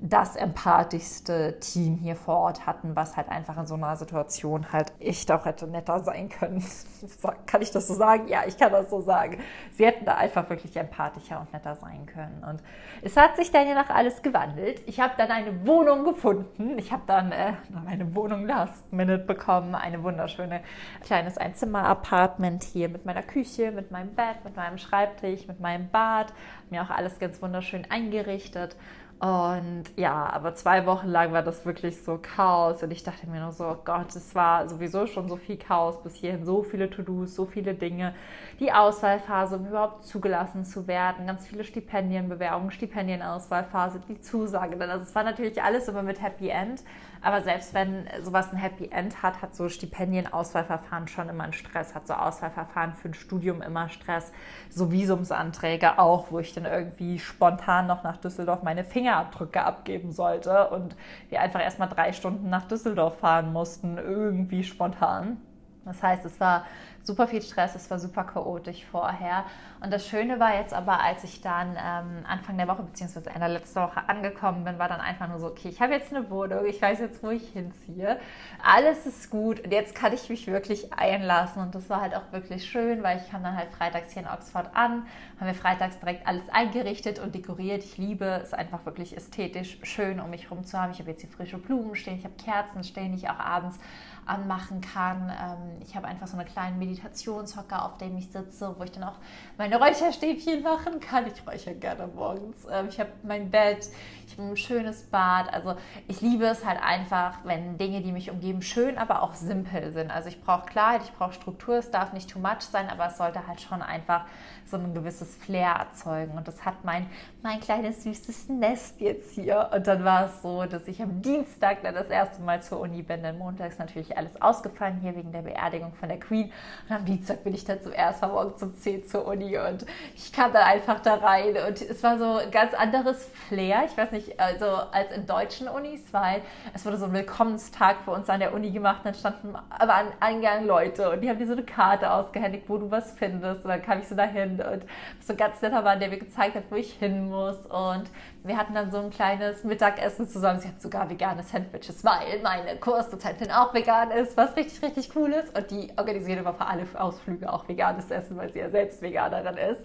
[0.00, 4.92] das empathischste Team hier vor Ort hatten, was halt einfach in so einer Situation halt
[5.00, 6.64] echt auch hätte netter sein können.
[7.46, 8.28] kann ich das so sagen?
[8.28, 9.38] Ja, ich kann das so sagen.
[9.72, 12.44] Sie hätten da einfach wirklich empathischer und netter sein können.
[12.48, 12.62] Und
[13.02, 14.82] es hat sich dann ja nach alles gewandelt.
[14.86, 16.78] Ich habe dann eine Wohnung gefunden.
[16.78, 17.54] Ich habe dann äh,
[17.86, 19.74] eine Wohnung last minute bekommen.
[19.74, 20.60] Eine wunderschöne
[21.02, 26.32] kleines Einzimmer-Apartment hier mit meiner Küche, mit meinem Bett, mit meinem Schreibtisch, mit meinem Bad.
[26.70, 28.76] Mir auch alles ganz wunderschön eingerichtet.
[29.24, 33.40] Und ja, aber zwei Wochen lang war das wirklich so Chaos und ich dachte mir
[33.40, 36.90] nur so, oh Gott, es war sowieso schon so viel Chaos bis hierhin, so viele
[36.90, 38.14] To-Dos, so viele Dinge.
[38.60, 44.78] Die Auswahlphase, um überhaupt zugelassen zu werden, ganz viele Stipendienbewerbungen, Stipendienauswahlphase, die Zusage.
[44.78, 46.82] Also es war natürlich alles immer mit Happy End.
[47.24, 51.94] Aber selbst wenn sowas ein Happy End hat, hat so Stipendienauswahlverfahren schon immer einen Stress,
[51.94, 54.30] hat so Auswahlverfahren für ein Studium immer Stress,
[54.68, 60.68] so Visumsanträge auch, wo ich dann irgendwie spontan noch nach Düsseldorf meine Fingerabdrücke abgeben sollte
[60.68, 60.96] und
[61.28, 65.38] wir einfach erstmal drei Stunden nach Düsseldorf fahren mussten, irgendwie spontan.
[65.84, 66.64] Das heißt, es war
[67.04, 69.44] super viel Stress, es war super chaotisch vorher.
[69.80, 73.28] Und das Schöne war jetzt aber, als ich dann ähm, Anfang der Woche bzw.
[73.28, 76.30] Ende letzter Woche angekommen bin, war dann einfach nur so, okay, ich habe jetzt eine
[76.30, 78.18] Wohnung, ich weiß jetzt, wo ich hinziehe.
[78.62, 81.62] Alles ist gut und jetzt kann ich mich wirklich einlassen.
[81.62, 84.28] Und das war halt auch wirklich schön, weil ich kam dann halt freitags hier in
[84.28, 85.06] Oxford an,
[85.38, 87.84] haben wir freitags direkt alles eingerichtet und dekoriert.
[87.84, 90.92] Ich liebe es einfach wirklich ästhetisch schön, um mich herum zu haben.
[90.92, 93.78] Ich habe jetzt hier frische Blumen stehen, ich habe Kerzen stehen, ich auch abends
[94.26, 95.30] anmachen kann.
[95.30, 99.04] Ähm, ich habe einfach so eine kleine Meditationshocker, auf dem ich sitze, wo ich dann
[99.04, 99.16] auch
[99.58, 101.26] meine Räucherstäbchen machen kann.
[101.26, 102.66] Ich räuchere gerne morgens.
[102.70, 103.88] Ähm, ich habe mein Bett,
[104.38, 105.52] ein schönes Bad.
[105.52, 105.74] Also
[106.08, 110.10] ich liebe es halt einfach, wenn Dinge, die mich umgeben, schön, aber auch simpel sind.
[110.10, 111.76] Also ich brauche Klarheit, ich brauche Struktur.
[111.76, 114.24] Es darf nicht too much sein, aber es sollte halt schon einfach
[114.66, 116.36] so ein gewisses Flair erzeugen.
[116.36, 117.06] Und das hat mein,
[117.42, 119.70] mein kleines süßes Nest jetzt hier.
[119.74, 123.02] Und dann war es so, dass ich am Dienstag dann das erste Mal zur Uni
[123.02, 123.22] bin.
[123.22, 126.50] Denn montags natürlich alles ausgefallen hier wegen der Beerdigung von der Queen.
[126.88, 129.86] Und am Dienstag bin ich dann zum ersten Mal morgen zum 10 zur Uni und
[130.14, 133.84] ich kam dann einfach da rein und es war so ein ganz anderes Flair.
[133.86, 138.10] Ich weiß nicht, also als in deutschen Unis, weil es wurde so ein Willkommenstag für
[138.10, 139.00] uns an der Uni gemacht.
[139.04, 142.78] Dann standen aber an Eingang Leute und die haben dir so eine Karte ausgehändigt, wo
[142.78, 143.64] du was findest.
[143.64, 144.84] Und dann kam ich so dahin und
[145.20, 147.66] so ein ganz netter Mann, der mir gezeigt hat, wo ich hin muss.
[147.66, 148.04] Und
[148.44, 150.60] wir hatten dann so ein kleines Mittagessen zusammen.
[150.60, 155.32] Sie hat sogar vegane Sandwiches, weil meine Kursdozentin auch vegan ist, was richtig, richtig cool
[155.32, 155.56] ist.
[155.56, 159.56] Und die organisiert immer für alle Ausflüge auch veganes Essen, weil sie ja selbst Veganerin
[159.56, 159.80] ist.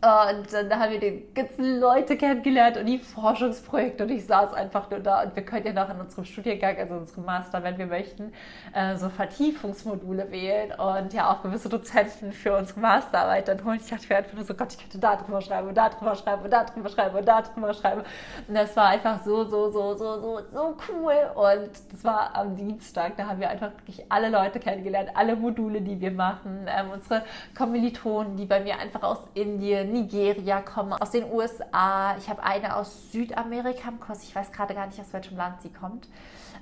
[0.00, 4.02] Und dann haben wir die ganzen Leute kennengelernt und die Forschungsprojekte.
[4.02, 5.22] Und ich saß einfach nur da.
[5.22, 8.32] Und wir können ja noch in unserem Studiengang, also unserem Master, wenn wir möchten,
[8.74, 13.78] äh, so Vertiefungsmodule wählen und ja auch gewisse Dozenten für unsere Masterarbeit dann holen.
[13.80, 16.16] Ich dachte mir einfach nur so, Gott, ich könnte da drüber schreiben und da drüber
[16.16, 18.04] schreiben und da drüber schreiben und da drüber schreiben schreibe.
[18.48, 21.14] Und das war einfach so, so, so, so, so, so cool.
[21.34, 23.16] Und das war am Dienstag.
[23.16, 27.24] Da haben wir einfach wirklich alle Leute kennengelernt, alle Module, die wir machen, ähm, unsere
[27.56, 32.16] Kommilitonen, die bei mir einfach aus Indien, Nigeria kommen, aus den USA.
[32.18, 34.22] Ich habe eine aus Südamerika im Kurs.
[34.22, 36.08] Ich weiß gerade gar nicht, aus welchem Land sie kommt.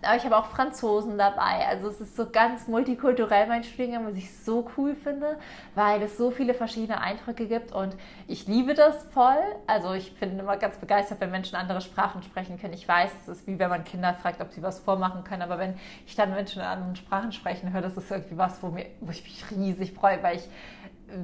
[0.03, 1.67] Aber ich habe auch Franzosen dabei.
[1.69, 5.39] Also es ist so ganz multikulturell mein Studiengang, was ich so cool finde,
[5.75, 7.95] weil es so viele verschiedene Eindrücke gibt und
[8.27, 9.39] ich liebe das voll.
[9.67, 12.73] Also ich bin immer ganz begeistert, wenn Menschen andere Sprachen sprechen können.
[12.73, 15.59] Ich weiß, es ist wie wenn man Kinder fragt, ob sie was vormachen können, aber
[15.59, 15.75] wenn
[16.07, 19.11] ich dann Menschen in anderen Sprachen sprechen höre, das ist irgendwie was, wo, mir, wo
[19.11, 20.49] ich mich riesig freue, weil ich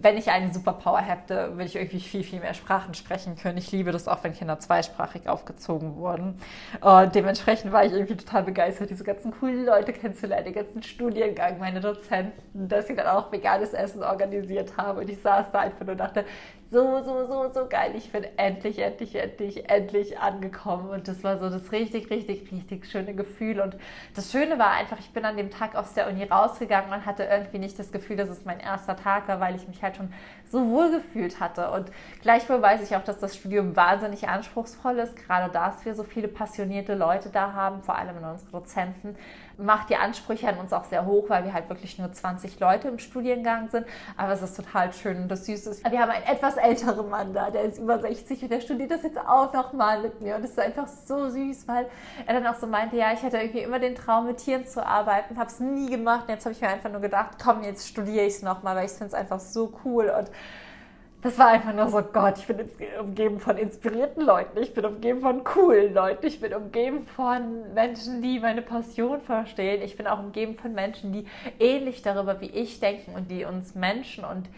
[0.01, 3.59] wenn ich eine Superpower hätte, würde ich irgendwie viel, viel mehr Sprachen sprechen können.
[3.59, 6.39] Ich liebe das auch, wenn Kinder zweisprachig aufgezogen wurden.
[6.81, 11.59] Und dementsprechend war ich irgendwie total begeistert, diese ganzen coolen Leute kennenzulernen, den ganzen Studiengang,
[11.59, 14.99] meine Dozenten, dass sie dann auch veganes Essen organisiert haben.
[14.99, 16.25] Und ich saß da einfach nur und dachte,
[16.77, 17.93] so, so, so, so geil.
[17.97, 20.91] Ich bin endlich, endlich, endlich, endlich angekommen.
[20.91, 23.61] Und das war so das richtig, richtig, richtig schöne Gefühl.
[23.61, 23.79] Und
[24.15, 27.25] das Schöne war einfach, ich bin an dem Tag aus der Uni rausgegangen und hatte
[27.25, 30.13] irgendwie nicht das Gefühl, dass es mein erster Tag war, weil ich mich halt schon
[30.51, 31.71] so wohl gefühlt hatte.
[31.71, 31.91] Und
[32.23, 36.29] gleichwohl weiß ich auch, dass das Studium wahnsinnig anspruchsvoll ist, gerade dass wir so viele
[36.29, 39.17] passionierte Leute da haben, vor allem in unseren Dozenten
[39.59, 42.89] macht die Ansprüche an uns auch sehr hoch, weil wir halt wirklich nur 20 Leute
[42.89, 43.87] im Studiengang sind.
[44.17, 47.33] Aber es ist total schön und das Süße ist, wir haben einen etwas älteren Mann
[47.33, 50.37] da, der ist über 60 und der studiert das jetzt auch nochmal mit mir.
[50.37, 51.89] Und es ist einfach so süß, weil
[52.27, 54.85] er dann auch so meinte, ja, ich hatte irgendwie immer den Traum, mit Tieren zu
[54.85, 56.25] arbeiten, habe es nie gemacht.
[56.27, 58.87] Und jetzt habe ich mir einfach nur gedacht, komm, jetzt studiere ich es nochmal, weil
[58.87, 60.13] ich finde es einfach so cool.
[60.17, 60.31] Und
[61.27, 62.69] das war einfach nur so, Gott, ich bin
[63.01, 68.23] umgeben von inspirierten Leuten, ich bin umgeben von coolen Leuten, ich bin umgeben von Menschen,
[68.23, 71.27] die meine Passion verstehen, ich bin auch umgeben von Menschen, die
[71.59, 74.49] ähnlich darüber wie ich denken und die uns Menschen und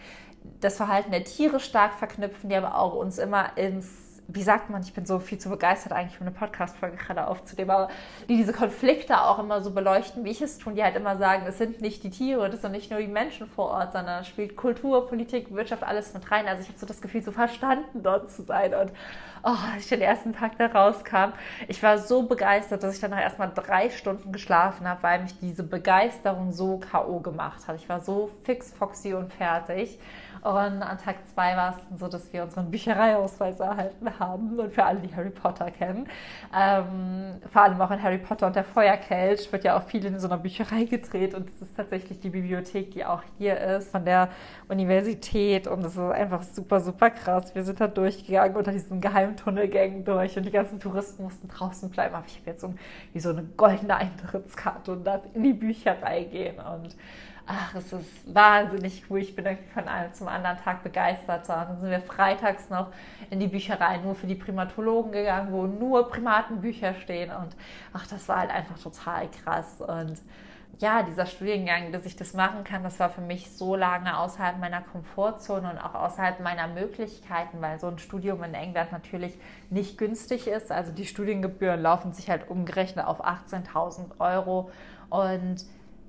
[0.61, 4.83] das Verhalten der Tiere stark verknüpfen, die aber auch uns immer ins wie sagt man,
[4.83, 7.89] ich bin so viel zu begeistert eigentlich, um eine Podcast-Folge gerade aufzunehmen, aber
[8.29, 11.47] die diese Konflikte auch immer so beleuchten, wie ich es tun, die halt immer sagen,
[11.47, 14.55] es sind nicht die Tiere, das sind nicht nur die Menschen vor Ort, sondern spielt
[14.55, 16.47] Kultur, Politik, Wirtschaft, alles mit rein.
[16.47, 18.93] Also ich habe so das Gefühl, so verstanden dort zu sein und
[19.43, 21.33] oh, als ich den ersten Tag da rauskam,
[21.67, 25.39] ich war so begeistert, dass ich dann noch erstmal drei Stunden geschlafen habe, weil mich
[25.41, 27.21] diese Begeisterung so K.O.
[27.21, 27.77] gemacht hat.
[27.77, 29.99] Ich war so fix, foxy und fertig.
[30.43, 34.59] Und an Tag zwei war es so, dass wir unseren Büchereiausweis erhalten haben.
[34.59, 36.09] Und für alle, die Harry Potter kennen,
[36.57, 40.19] ähm, vor allem auch in Harry Potter und der Feuerkelch wird ja auch viel in
[40.19, 41.35] so einer Bücherei gedreht.
[41.35, 44.29] Und es ist tatsächlich die Bibliothek, die auch hier ist, von der
[44.69, 45.67] Universität.
[45.67, 47.55] Und es ist einfach super, super krass.
[47.55, 51.91] Wir sind da durchgegangen unter diesen geheimen Tunnelgängen durch und die ganzen Touristen mussten draußen
[51.91, 52.15] bleiben.
[52.15, 52.75] Aber ich habe jetzt so,
[53.13, 56.57] wie so eine goldene Eintrittskarte und darf in die Bücherei gehen.
[56.59, 56.97] Und
[57.47, 59.21] ach, es ist wahnsinnig cool.
[59.21, 61.67] Ich bin irgendwie von einem zum anderen Tag begeisterter.
[61.69, 62.89] Dann sind wir freitags noch
[63.31, 67.31] in die Bücherei nur für die Primatologen gegangen, wo nur Primatenbücher stehen.
[67.31, 67.57] Und
[67.93, 69.81] ach, das war halt einfach total krass.
[69.81, 70.21] Und
[70.79, 74.59] ja, dieser Studiengang, dass ich das machen kann, das war für mich so lange außerhalb
[74.59, 79.37] meiner Komfortzone und auch außerhalb meiner Möglichkeiten, weil so ein Studium in England natürlich
[79.71, 80.71] nicht günstig ist.
[80.71, 84.71] Also die Studiengebühren laufen sich halt umgerechnet auf 18.000 Euro.
[85.11, 85.65] Und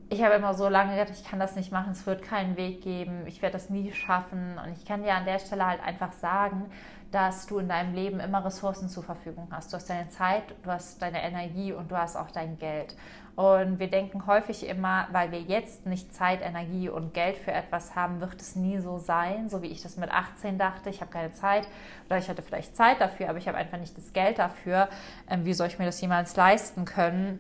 [0.10, 2.82] ich habe immer so lange gedacht, ich kann das nicht machen, es wird keinen Weg
[2.82, 4.60] geben, ich werde das nie schaffen.
[4.64, 6.70] Und ich kann dir an der Stelle halt einfach sagen,
[7.12, 9.72] dass du in deinem Leben immer Ressourcen zur Verfügung hast.
[9.72, 12.96] Du hast deine Zeit, du hast deine Energie und du hast auch dein Geld.
[13.36, 17.96] Und wir denken häufig immer, weil wir jetzt nicht Zeit, Energie und Geld für etwas
[17.96, 20.90] haben, wird es nie so sein, so wie ich das mit 18 dachte.
[20.90, 21.68] Ich habe keine Zeit
[22.08, 24.90] oder ich hatte vielleicht Zeit dafür, aber ich habe einfach nicht das Geld dafür.
[25.30, 27.40] Ähm, wie soll ich mir das jemals leisten können?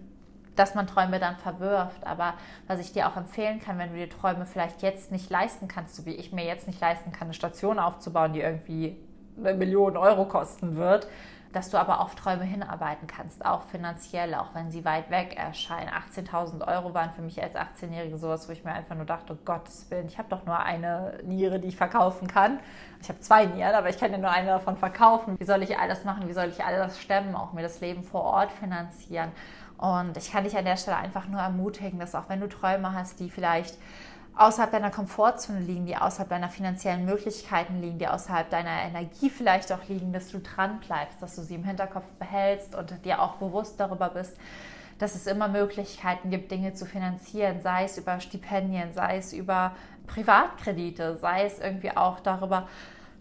[0.55, 2.05] dass man Träume dann verwirft.
[2.05, 2.33] Aber
[2.67, 5.95] was ich dir auch empfehlen kann, wenn du dir Träume vielleicht jetzt nicht leisten kannst,
[5.95, 8.97] so wie ich mir jetzt nicht leisten kann, eine Station aufzubauen, die irgendwie
[9.39, 11.07] eine Million Euro kosten wird,
[11.51, 15.89] dass du aber auf Träume hinarbeiten kannst, auch finanziell, auch wenn sie weit weg erscheinen.
[15.89, 19.43] 18.000 Euro waren für mich als 18-Jährige sowas, wo ich mir einfach nur dachte, oh
[19.45, 22.59] Gottes Willen, ich habe doch nur eine Niere, die ich verkaufen kann.
[23.01, 25.39] Ich habe zwei Nieren, aber ich kann ja nur eine davon verkaufen.
[25.39, 26.27] Wie soll ich alles machen?
[26.27, 27.35] Wie soll ich alles stemmen?
[27.35, 29.31] Auch mir das Leben vor Ort finanzieren.
[29.79, 32.93] Und ich kann dich an der Stelle einfach nur ermutigen, dass auch wenn du Träume
[32.93, 33.77] hast, die vielleicht
[34.39, 39.71] außerhalb deiner Komfortzone liegen, die außerhalb deiner finanziellen Möglichkeiten liegen, die außerhalb deiner Energie vielleicht
[39.71, 43.35] auch liegen, dass du dran bleibst, dass du sie im Hinterkopf behältst und dir auch
[43.35, 44.37] bewusst darüber bist,
[44.97, 49.75] dass es immer Möglichkeiten gibt, Dinge zu finanzieren, sei es über Stipendien, sei es über
[50.07, 52.67] Privatkredite, sei es irgendwie auch darüber,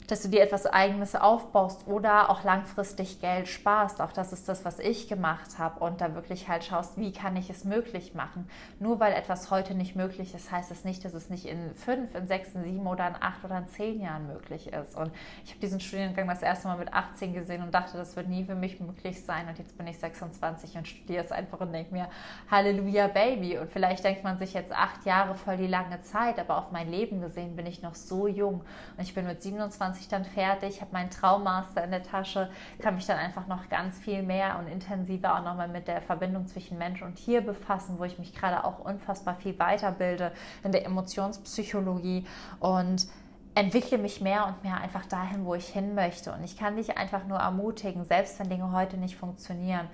[0.08, 4.00] dass du dir etwas Eigenes aufbaust oder auch langfristig Geld sparst.
[4.00, 7.36] Auch das ist das, was ich gemacht habe und da wirklich halt schaust, wie kann
[7.36, 8.48] ich es möglich machen.
[8.80, 11.74] Nur weil etwas heute nicht möglich ist, heißt es das nicht, dass es nicht in
[11.74, 14.96] fünf, in sechs, in sieben oder in acht oder in zehn Jahren möglich ist.
[14.96, 15.10] Und
[15.44, 18.44] ich habe diesen Studiengang das erste Mal mit 18 gesehen und dachte, das wird nie
[18.44, 19.48] für mich möglich sein.
[19.48, 22.08] Und jetzt bin ich 26 und studiere es einfach und denke mir,
[22.50, 23.58] Halleluja, Baby.
[23.58, 26.90] Und vielleicht denkt man sich jetzt acht Jahre voll die lange Zeit, aber auf mein
[26.90, 28.60] Leben gesehen bin ich noch so jung.
[28.96, 32.94] Und ich bin mit 27 ich dann fertig, habe meinen Traummaster in der Tasche, kann
[32.94, 36.78] mich dann einfach noch ganz viel mehr und intensiver auch nochmal mit der Verbindung zwischen
[36.78, 40.32] Mensch und Tier befassen, wo ich mich gerade auch unfassbar viel weiterbilde
[40.64, 42.26] in der Emotionspsychologie
[42.60, 43.06] und
[43.54, 46.32] entwickle mich mehr und mehr einfach dahin, wo ich hin möchte.
[46.32, 49.88] Und ich kann dich einfach nur ermutigen, selbst wenn Dinge heute nicht funktionieren,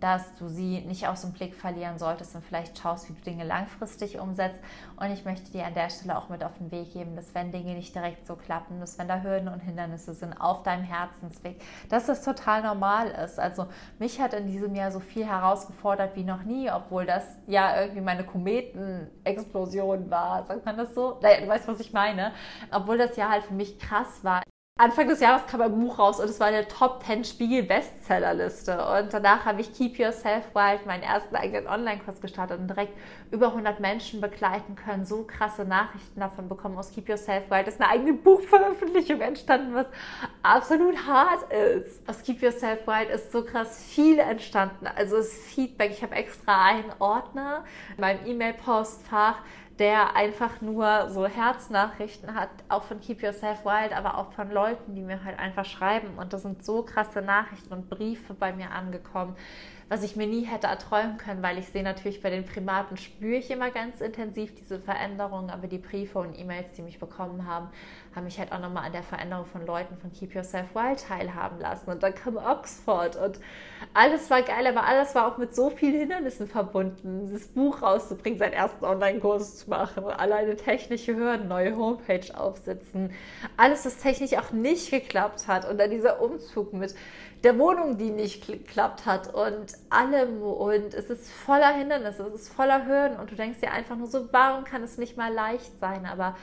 [0.00, 3.44] dass du sie nicht aus dem Blick verlieren solltest und vielleicht schaust, wie du Dinge
[3.44, 4.60] langfristig umsetzt.
[4.96, 7.52] Und ich möchte dir an der Stelle auch mit auf den Weg geben, dass wenn
[7.52, 11.60] Dinge nicht direkt so klappen, dass wenn da Hürden und Hindernisse sind auf deinem Herzensweg,
[11.88, 13.38] dass das total normal ist.
[13.38, 13.66] Also
[13.98, 18.02] mich hat in diesem Jahr so viel herausgefordert wie noch nie, obwohl das ja irgendwie
[18.02, 21.18] meine Kometenexplosion war, sagt man das so?
[21.20, 22.32] Du weißt, was ich meine.
[22.70, 24.42] Obwohl das ja halt für mich krass war.
[24.80, 27.64] Anfang des Jahres kam ein Buch raus und es war in der Top 10 Spiegel
[27.64, 28.78] Bestsellerliste.
[28.78, 32.96] Und danach habe ich Keep Yourself Wild, meinen ersten eigenen Online-Kurs gestartet und direkt
[33.32, 35.04] über 100 Menschen begleiten können.
[35.04, 37.66] So krasse Nachrichten davon bekommen aus Keep Yourself Wild.
[37.66, 39.88] Ist eine eigene Buchveröffentlichung entstanden, was
[40.44, 42.08] absolut hart ist.
[42.08, 44.86] Aus Keep Yourself Wild ist so krass viel entstanden.
[44.94, 45.90] Also das Feedback.
[45.90, 47.64] Ich habe extra einen Ordner
[47.96, 49.38] in meinem E-Mail-Postfach
[49.78, 54.94] der einfach nur so Herznachrichten hat, auch von Keep Yourself Wild, aber auch von Leuten,
[54.94, 56.18] die mir halt einfach schreiben.
[56.18, 59.36] Und das sind so krasse Nachrichten und Briefe bei mir angekommen,
[59.88, 63.36] was ich mir nie hätte erträumen können, weil ich sehe natürlich bei den Primaten spüre
[63.36, 67.68] ich immer ganz intensiv diese Veränderungen, aber die Briefe und E-Mails, die mich bekommen haben,
[68.14, 71.58] haben mich halt auch nochmal an der Veränderung von Leuten von Keep Yourself Wild teilhaben
[71.60, 71.90] lassen.
[71.90, 73.40] Und dann kam Oxford und
[73.94, 77.26] alles war geil, aber alles war auch mit so vielen Hindernissen verbunden.
[77.26, 83.12] Dieses Buch rauszubringen, seinen ersten Online-Kurs zu machen, alleine technische Hürden, neue Homepage aufsetzen,
[83.56, 86.94] alles, was technisch auch nicht geklappt hat und dann dieser Umzug mit
[87.44, 90.42] der Wohnung, die nicht geklappt hat und allem.
[90.42, 93.18] Und es ist voller Hindernisse, es ist voller Hürden.
[93.18, 96.36] Und du denkst dir einfach nur so, warum kann es nicht mal leicht sein, aber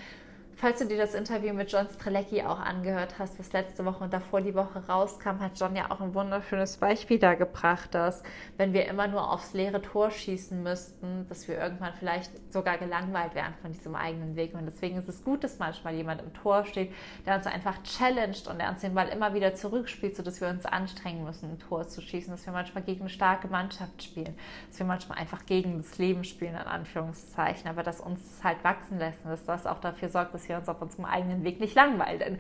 [0.66, 4.12] Falls du dir das Interview mit John Strelecki auch angehört hast, was letzte Woche und
[4.12, 8.24] davor die Woche rauskam, hat John ja auch ein wunderschönes Beispiel da gebracht, dass
[8.58, 13.36] wenn wir immer nur aufs leere Tor schießen müssten, dass wir irgendwann vielleicht sogar gelangweilt
[13.36, 14.56] wären von diesem eigenen Weg.
[14.56, 16.92] Und deswegen ist es gut, dass manchmal jemand im Tor steht,
[17.28, 20.66] der uns einfach challenged und der uns den Ball immer wieder zurückspielt, sodass wir uns
[20.66, 24.36] anstrengen müssen, ein Tor zu schießen, dass wir manchmal gegen eine starke Mannschaft spielen,
[24.72, 28.64] dass wir manchmal einfach gegen das Leben spielen, in Anführungszeichen, aber dass uns das halt
[28.64, 31.60] wachsen lässt und dass das auch dafür sorgt, dass wir uns auf unserem eigenen Weg
[31.60, 32.20] nicht langweilen.
[32.20, 32.40] Denn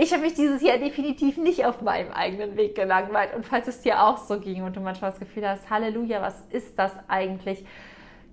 [0.00, 3.34] ich habe mich dieses Jahr definitiv nicht auf meinem eigenen Weg gelangweilt.
[3.34, 6.40] Und falls es dir auch so ging und du manchmal das Gefühl hast, Halleluja, was
[6.50, 7.64] ist das eigentlich?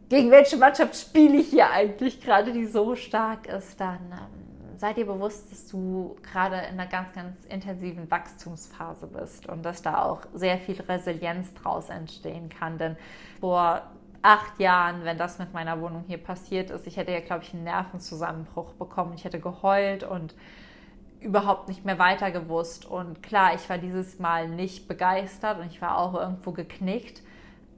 [0.09, 4.93] Gegen welche Mannschaft spiele ich hier eigentlich gerade, die so stark ist, dann ähm, sei
[4.93, 10.03] dir bewusst, dass du gerade in einer ganz, ganz intensiven Wachstumsphase bist und dass da
[10.03, 12.77] auch sehr viel Resilienz draus entstehen kann.
[12.77, 12.95] Denn
[13.39, 13.81] vor
[14.25, 16.87] acht Jahren, wenn das mit meiner Wohnung hier passiert ist.
[16.87, 19.13] Ich hätte ja, glaube ich, einen Nervenzusammenbruch bekommen.
[19.13, 20.33] Ich hätte geheult und
[21.19, 22.85] überhaupt nicht mehr weiter gewusst.
[22.85, 27.21] Und klar, ich war dieses Mal nicht begeistert und ich war auch irgendwo geknickt.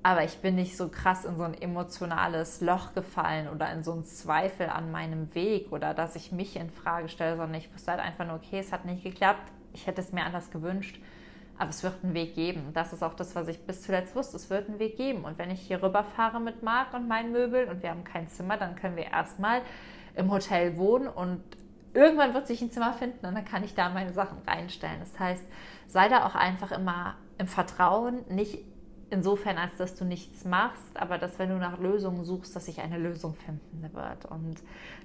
[0.04, 3.92] Aber ich bin nicht so krass in so ein emotionales Loch gefallen oder in so
[3.92, 7.92] einen Zweifel an meinem Weg oder dass ich mich in Frage stelle, sondern ich wusste
[7.92, 9.52] halt einfach nur, okay, es hat nicht geklappt.
[9.74, 10.98] Ich hätte es mir anders gewünscht.
[11.58, 12.72] Aber es wird einen Weg geben.
[12.74, 14.38] Das ist auch das, was ich bis zuletzt wusste.
[14.38, 15.24] Es wird einen Weg geben.
[15.24, 18.58] Und wenn ich hier rüberfahre mit Marc und meinen Möbeln und wir haben kein Zimmer,
[18.58, 19.62] dann können wir erstmal
[20.16, 21.42] im Hotel wohnen und
[21.94, 25.00] irgendwann wird sich ein Zimmer finden und dann kann ich da meine Sachen reinstellen.
[25.00, 25.44] Das heißt,
[25.88, 28.60] sei da auch einfach immer im Vertrauen, nicht
[29.10, 32.82] insofern, als dass du nichts machst, aber dass wenn du nach Lösungen suchst, dass sich
[32.82, 34.26] eine Lösung finden wird.
[34.26, 34.58] Und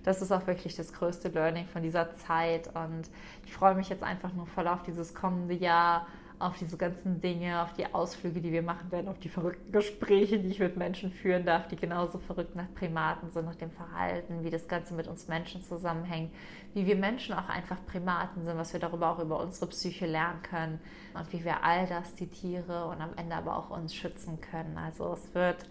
[0.03, 2.69] das ist auch wirklich das größte Learning von dieser Zeit.
[2.75, 3.09] Und
[3.47, 6.07] ich freue mich jetzt einfach nur voll auf dieses kommende Jahr
[6.43, 10.39] auf diese ganzen Dinge, auf die Ausflüge, die wir machen werden, auf die verrückten Gespräche,
[10.41, 14.43] die ich mit Menschen führen darf, die genauso verrückt nach Primaten sind, nach dem Verhalten,
[14.43, 16.33] wie das Ganze mit uns Menschen zusammenhängt,
[16.75, 20.43] wie wir Menschen auch einfach Primaten sind, was wir darüber auch über unsere Psyche lernen
[20.43, 20.81] können
[21.15, 24.77] und wie wir all das, die Tiere und am Ende aber auch uns schützen können.
[24.77, 25.67] Also es wird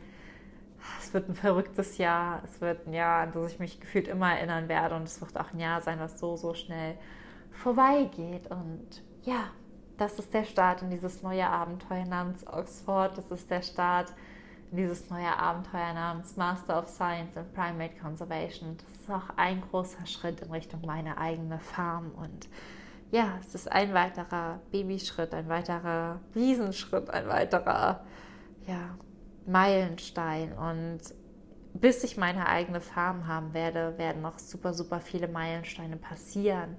[1.00, 2.42] es wird ein verrücktes Jahr.
[2.44, 4.96] Es wird ein Jahr, an das ich mich gefühlt immer erinnern werde.
[4.96, 6.98] Und es wird auch ein Jahr sein, was so, so schnell
[7.52, 8.50] vorbeigeht.
[8.50, 9.52] Und ja,
[10.02, 13.16] das ist der Start in dieses neue Abenteuer namens Oxford.
[13.20, 14.12] Das ist der Start
[14.72, 18.78] in dieses neue Abenteuer namens Master of Science in Primate Conservation.
[18.78, 22.10] Das ist auch ein großer Schritt in Richtung meine eigene Farm.
[22.16, 22.50] Und
[23.12, 28.04] ja, es ist ein weiterer Babyschritt, ein weiterer Riesenschritt, ein weiterer,
[28.66, 28.96] ja,
[29.46, 30.54] Meilenstein.
[30.54, 31.02] Und
[31.76, 36.78] bis ich meine eigene Farm haben werde, werden noch super, super viele Meilensteine passieren.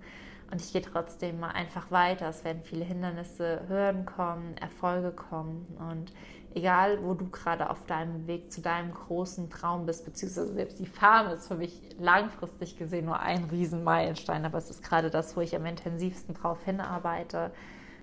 [0.52, 2.28] Und ich gehe trotzdem mal einfach weiter.
[2.28, 5.66] Es werden viele Hindernisse, Hürden kommen, Erfolge kommen.
[5.90, 6.12] Und
[6.54, 10.86] egal, wo du gerade auf deinem Weg zu deinem großen Traum bist, beziehungsweise selbst die
[10.86, 14.44] Farm ist für mich langfristig gesehen nur ein Riesenmeilenstein.
[14.44, 17.50] Aber es ist gerade das, wo ich am intensivsten drauf hinarbeite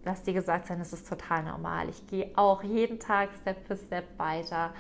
[0.06, 1.90] lass dir gesagt sein, es ist total normal.
[1.90, 4.74] Ich gehe auch jeden Tag Step für Step weiter.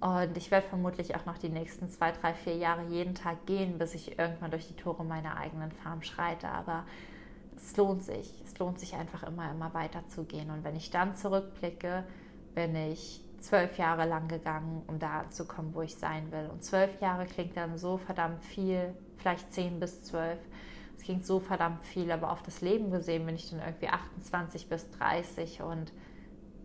[0.00, 3.78] Und ich werde vermutlich auch noch die nächsten zwei, drei, vier Jahre jeden Tag gehen,
[3.78, 6.48] bis ich irgendwann durch die Tore meiner eigenen Farm schreite.
[6.48, 6.84] Aber
[7.62, 8.42] es lohnt sich.
[8.44, 10.50] Es lohnt sich einfach immer, immer weiter zu gehen.
[10.50, 12.04] Und wenn ich dann zurückblicke,
[12.54, 16.48] bin ich zwölf Jahre lang gegangen, um da anzukommen, wo ich sein will.
[16.52, 20.38] Und zwölf Jahre klingt dann so verdammt viel, vielleicht zehn bis zwölf
[21.00, 24.68] es klingt so verdammt viel, aber auf das Leben gesehen bin ich dann irgendwie 28
[24.68, 25.94] bis 30 und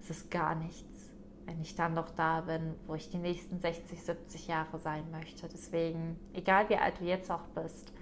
[0.02, 1.14] es ist gar nichts,
[1.46, 5.48] wenn ich dann noch da bin, wo ich die nächsten 60, 70 Jahre sein möchte.
[5.48, 7.94] Deswegen, egal wie alt du jetzt auch bist,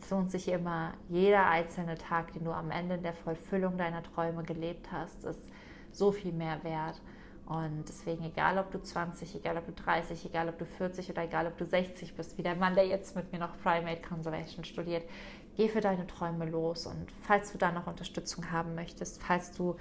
[0.00, 4.42] es lohnt sich immer, jeder einzelne Tag, den du am Ende der Vollfüllung deiner Träume
[4.42, 5.48] gelebt hast, ist
[5.92, 7.00] so viel mehr wert.
[7.46, 11.24] Und deswegen, egal ob du 20, egal ob du 30, egal ob du 40 oder
[11.24, 14.64] egal ob du 60 bist, wie der Mann, der jetzt mit mir noch Primate Conservation
[14.64, 15.08] studiert,
[15.56, 16.86] geh für deine Träume los.
[16.86, 19.76] Und falls du da noch Unterstützung haben möchtest, falls du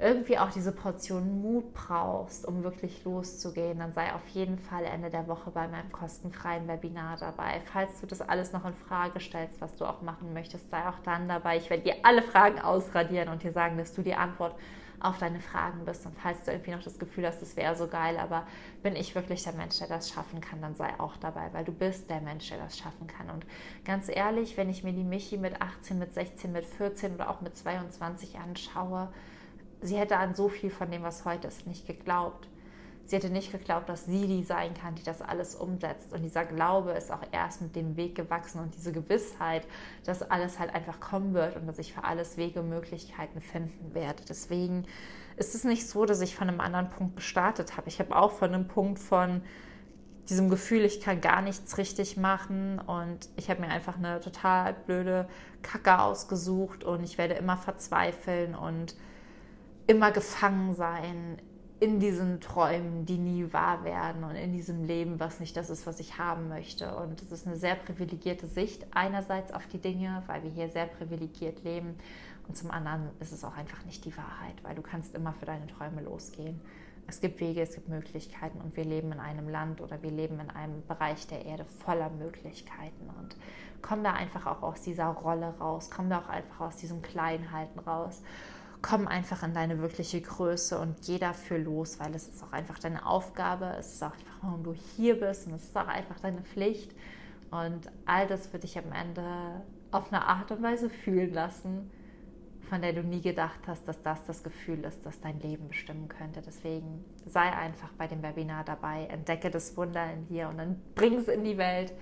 [0.00, 5.10] irgendwie auch diese Portion Mut brauchst, um wirklich loszugehen, dann sei auf jeden Fall Ende
[5.10, 7.60] der Woche bei meinem kostenfreien Webinar dabei.
[7.72, 11.00] Falls du das alles noch in Frage stellst, was du auch machen möchtest, sei auch
[11.04, 11.56] dann dabei.
[11.56, 14.54] Ich werde dir alle Fragen ausradieren und dir sagen, dass du die Antwort
[15.00, 16.06] auf deine Fragen bist.
[16.06, 18.46] Und falls du irgendwie noch das Gefühl hast, das wäre so geil, aber
[18.82, 21.72] bin ich wirklich der Mensch, der das schaffen kann, dann sei auch dabei, weil du
[21.72, 23.30] bist der Mensch, der das schaffen kann.
[23.30, 23.46] Und
[23.84, 27.40] ganz ehrlich, wenn ich mir die Michi mit 18, mit 16, mit 14 oder auch
[27.40, 29.08] mit 22 anschaue,
[29.80, 32.48] sie hätte an so viel von dem, was heute ist, nicht geglaubt.
[33.04, 36.12] Sie hätte nicht geglaubt, dass sie die sein kann, die das alles umsetzt.
[36.12, 39.66] Und dieser Glaube ist auch erst mit dem Weg gewachsen und diese Gewissheit,
[40.04, 44.24] dass alles halt einfach kommen wird und dass ich für alles Wege Möglichkeiten finden werde.
[44.28, 44.84] Deswegen
[45.38, 47.88] ist es nicht so, dass ich von einem anderen Punkt gestartet habe.
[47.88, 49.40] Ich habe auch von einem Punkt von
[50.28, 54.74] diesem Gefühl, ich kann gar nichts richtig machen und ich habe mir einfach eine total
[54.74, 55.26] blöde
[55.62, 58.94] Kacke ausgesucht und ich werde immer verzweifeln und
[59.88, 61.38] immer gefangen sein
[61.80, 65.86] in diesen Träumen, die nie wahr werden und in diesem Leben, was nicht das ist,
[65.86, 66.94] was ich haben möchte.
[66.96, 70.86] Und es ist eine sehr privilegierte Sicht einerseits auf die Dinge, weil wir hier sehr
[70.86, 71.94] privilegiert leben
[72.48, 75.46] und zum anderen ist es auch einfach nicht die Wahrheit, weil du kannst immer für
[75.46, 76.60] deine Träume losgehen.
[77.06, 80.40] Es gibt Wege, es gibt Möglichkeiten und wir leben in einem Land oder wir leben
[80.40, 83.36] in einem Bereich der Erde voller Möglichkeiten und
[83.80, 87.78] komm da einfach auch aus dieser Rolle raus, komm da auch einfach aus diesem Kleinhalten
[87.78, 88.22] raus
[88.82, 92.78] komm einfach in deine wirkliche Größe und geh dafür los, weil es ist auch einfach
[92.78, 96.20] deine Aufgabe, es ist auch einfach, warum du hier bist und es ist auch einfach
[96.20, 96.94] deine Pflicht.
[97.50, 101.90] Und all das wird dich am Ende auf eine Art und Weise fühlen lassen,
[102.68, 106.08] von der du nie gedacht hast, dass das das Gefühl ist, das dein Leben bestimmen
[106.08, 106.42] könnte.
[106.42, 111.14] Deswegen sei einfach bei dem Webinar dabei, entdecke das Wunder in dir und dann bring
[111.14, 111.94] es in die Welt.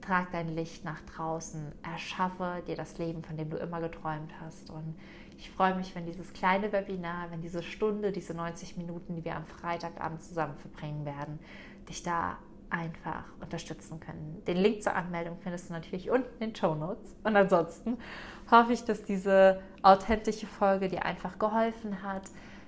[0.00, 4.70] Trag dein Licht nach draußen, erschaffe dir das Leben, von dem du immer geträumt hast.
[4.70, 4.94] Und
[5.38, 9.36] ich freue mich, wenn dieses kleine Webinar, wenn diese Stunde, diese 90 Minuten, die wir
[9.36, 11.38] am Freitagabend zusammen verbringen werden,
[11.88, 12.38] dich da
[12.70, 14.42] einfach unterstützen können.
[14.46, 17.14] Den Link zur Anmeldung findest du natürlich unten in den Show Notes.
[17.22, 17.98] Und ansonsten
[18.50, 22.22] hoffe ich, dass diese authentische Folge dir einfach geholfen hat,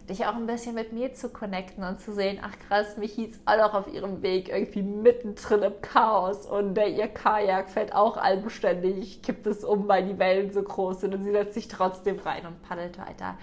[0.09, 3.41] dich auch ein bisschen mit mir zu connecten und zu sehen, ach krass, Michi ist
[3.47, 9.23] auch auf ihrem Weg irgendwie mittendrin im Chaos und der, ihr Kajak fällt auch allbeständig,
[9.23, 12.47] kippt es um, weil die Wellen so groß sind und sie setzt sich trotzdem rein
[12.47, 13.37] und paddelt weiter.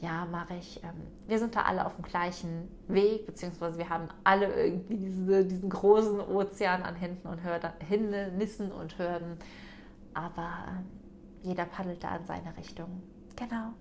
[0.00, 0.82] Ja, mache ich.
[0.82, 5.44] Ähm, wir sind da alle auf dem gleichen Weg, beziehungsweise wir haben alle irgendwie diese,
[5.44, 9.36] diesen großen Ozean an Hinten und Hürden, Hindernissen und Hürden.
[10.14, 10.86] Aber ähm,
[11.42, 13.02] jeder paddelt da in seine Richtung.
[13.36, 13.74] Genau.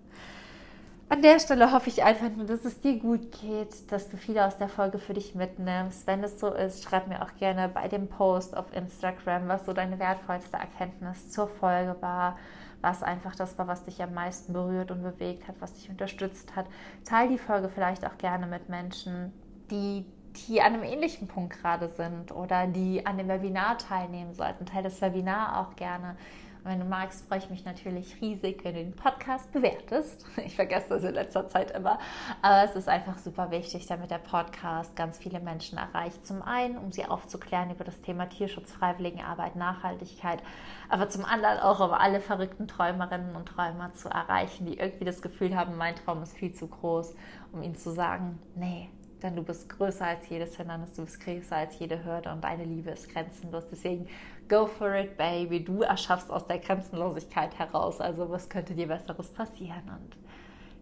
[1.10, 4.38] An der Stelle hoffe ich einfach nur, dass es dir gut geht, dass du viel
[4.38, 6.06] aus der Folge für dich mitnimmst.
[6.06, 9.74] Wenn es so ist, schreib mir auch gerne bei dem Post auf Instagram, was so
[9.74, 12.38] deine wertvollste Erkenntnis zur Folge war,
[12.82, 16.56] was einfach das war, was dich am meisten berührt und bewegt hat, was dich unterstützt
[16.56, 16.68] hat.
[17.06, 19.34] Teil die Folge vielleicht auch gerne mit Menschen,
[19.72, 20.06] die
[20.48, 24.66] die an einem ähnlichen Punkt gerade sind oder die an dem Webinar teilnehmen sollten.
[24.66, 26.16] Teil das Webinar auch gerne
[26.64, 30.26] und wenn du magst, freue ich mich natürlich riesig, wenn du den Podcast bewertest.
[30.50, 32.00] Ich vergesse das in letzter Zeit immer.
[32.42, 36.26] Aber es ist einfach super wichtig, damit der Podcast ganz viele Menschen erreicht.
[36.26, 40.42] Zum einen, um sie aufzuklären über das Thema Tierschutz, Freiwilligenarbeit, Nachhaltigkeit.
[40.90, 45.22] Aber zum anderen auch, um alle verrückten Träumerinnen und Träumer zu erreichen, die irgendwie das
[45.22, 47.16] Gefühl haben, mein Traum ist viel zu groß,
[47.54, 48.90] um ihnen zu sagen, nee,
[49.22, 52.64] denn du bist größer als jedes Hindernis, du bist größer als jede Hürde und deine
[52.64, 53.68] Liebe ist grenzenlos.
[53.70, 54.08] Deswegen
[54.50, 55.64] go for it, baby.
[55.64, 58.02] Du erschaffst aus der Grenzenlosigkeit heraus.
[58.02, 59.84] Also was könnte dir Besseres passieren?
[59.88, 60.18] Und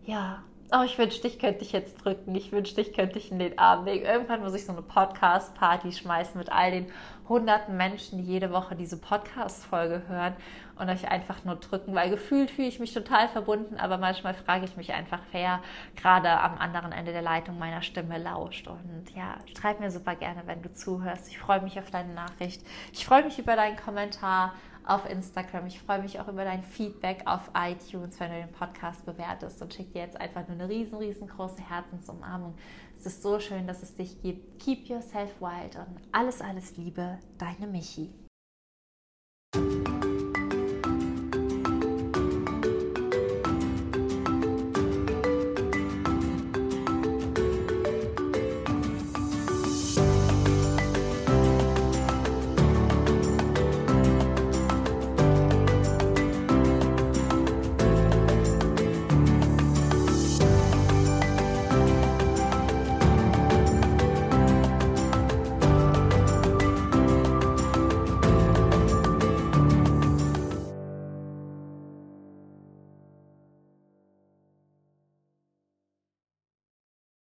[0.05, 2.35] ja, Oh, ich wünschte, ich könnte dich jetzt drücken.
[2.35, 4.03] Ich wünschte, ich könnte dich in den Arm legen.
[4.03, 6.87] Irgendwann muss ich so eine Podcast-Party schmeißen mit all den
[7.29, 10.35] hunderten Menschen, die jede Woche diese Podcast-Folge hören
[10.75, 14.65] und euch einfach nur drücken, weil gefühlt fühle ich mich total verbunden, aber manchmal frage
[14.65, 15.61] ich mich einfach, wer
[15.95, 18.67] gerade am anderen Ende der Leitung meiner Stimme lauscht.
[18.67, 21.29] Und ja, schreib mir super gerne, wenn du zuhörst.
[21.29, 22.61] Ich freue mich auf deine Nachricht.
[22.91, 24.53] Ich freue mich über deinen Kommentar
[24.89, 25.67] auf Instagram.
[25.67, 29.73] Ich freue mich auch über dein Feedback auf iTunes, wenn du den Podcast bewertest und
[29.73, 32.55] schick dir jetzt einfach nur eine riesen, riesengroße Herzensumarmung.
[32.97, 34.59] Es ist so schön, dass es dich gibt.
[34.59, 38.13] Keep yourself wild und alles, alles Liebe, deine Michi.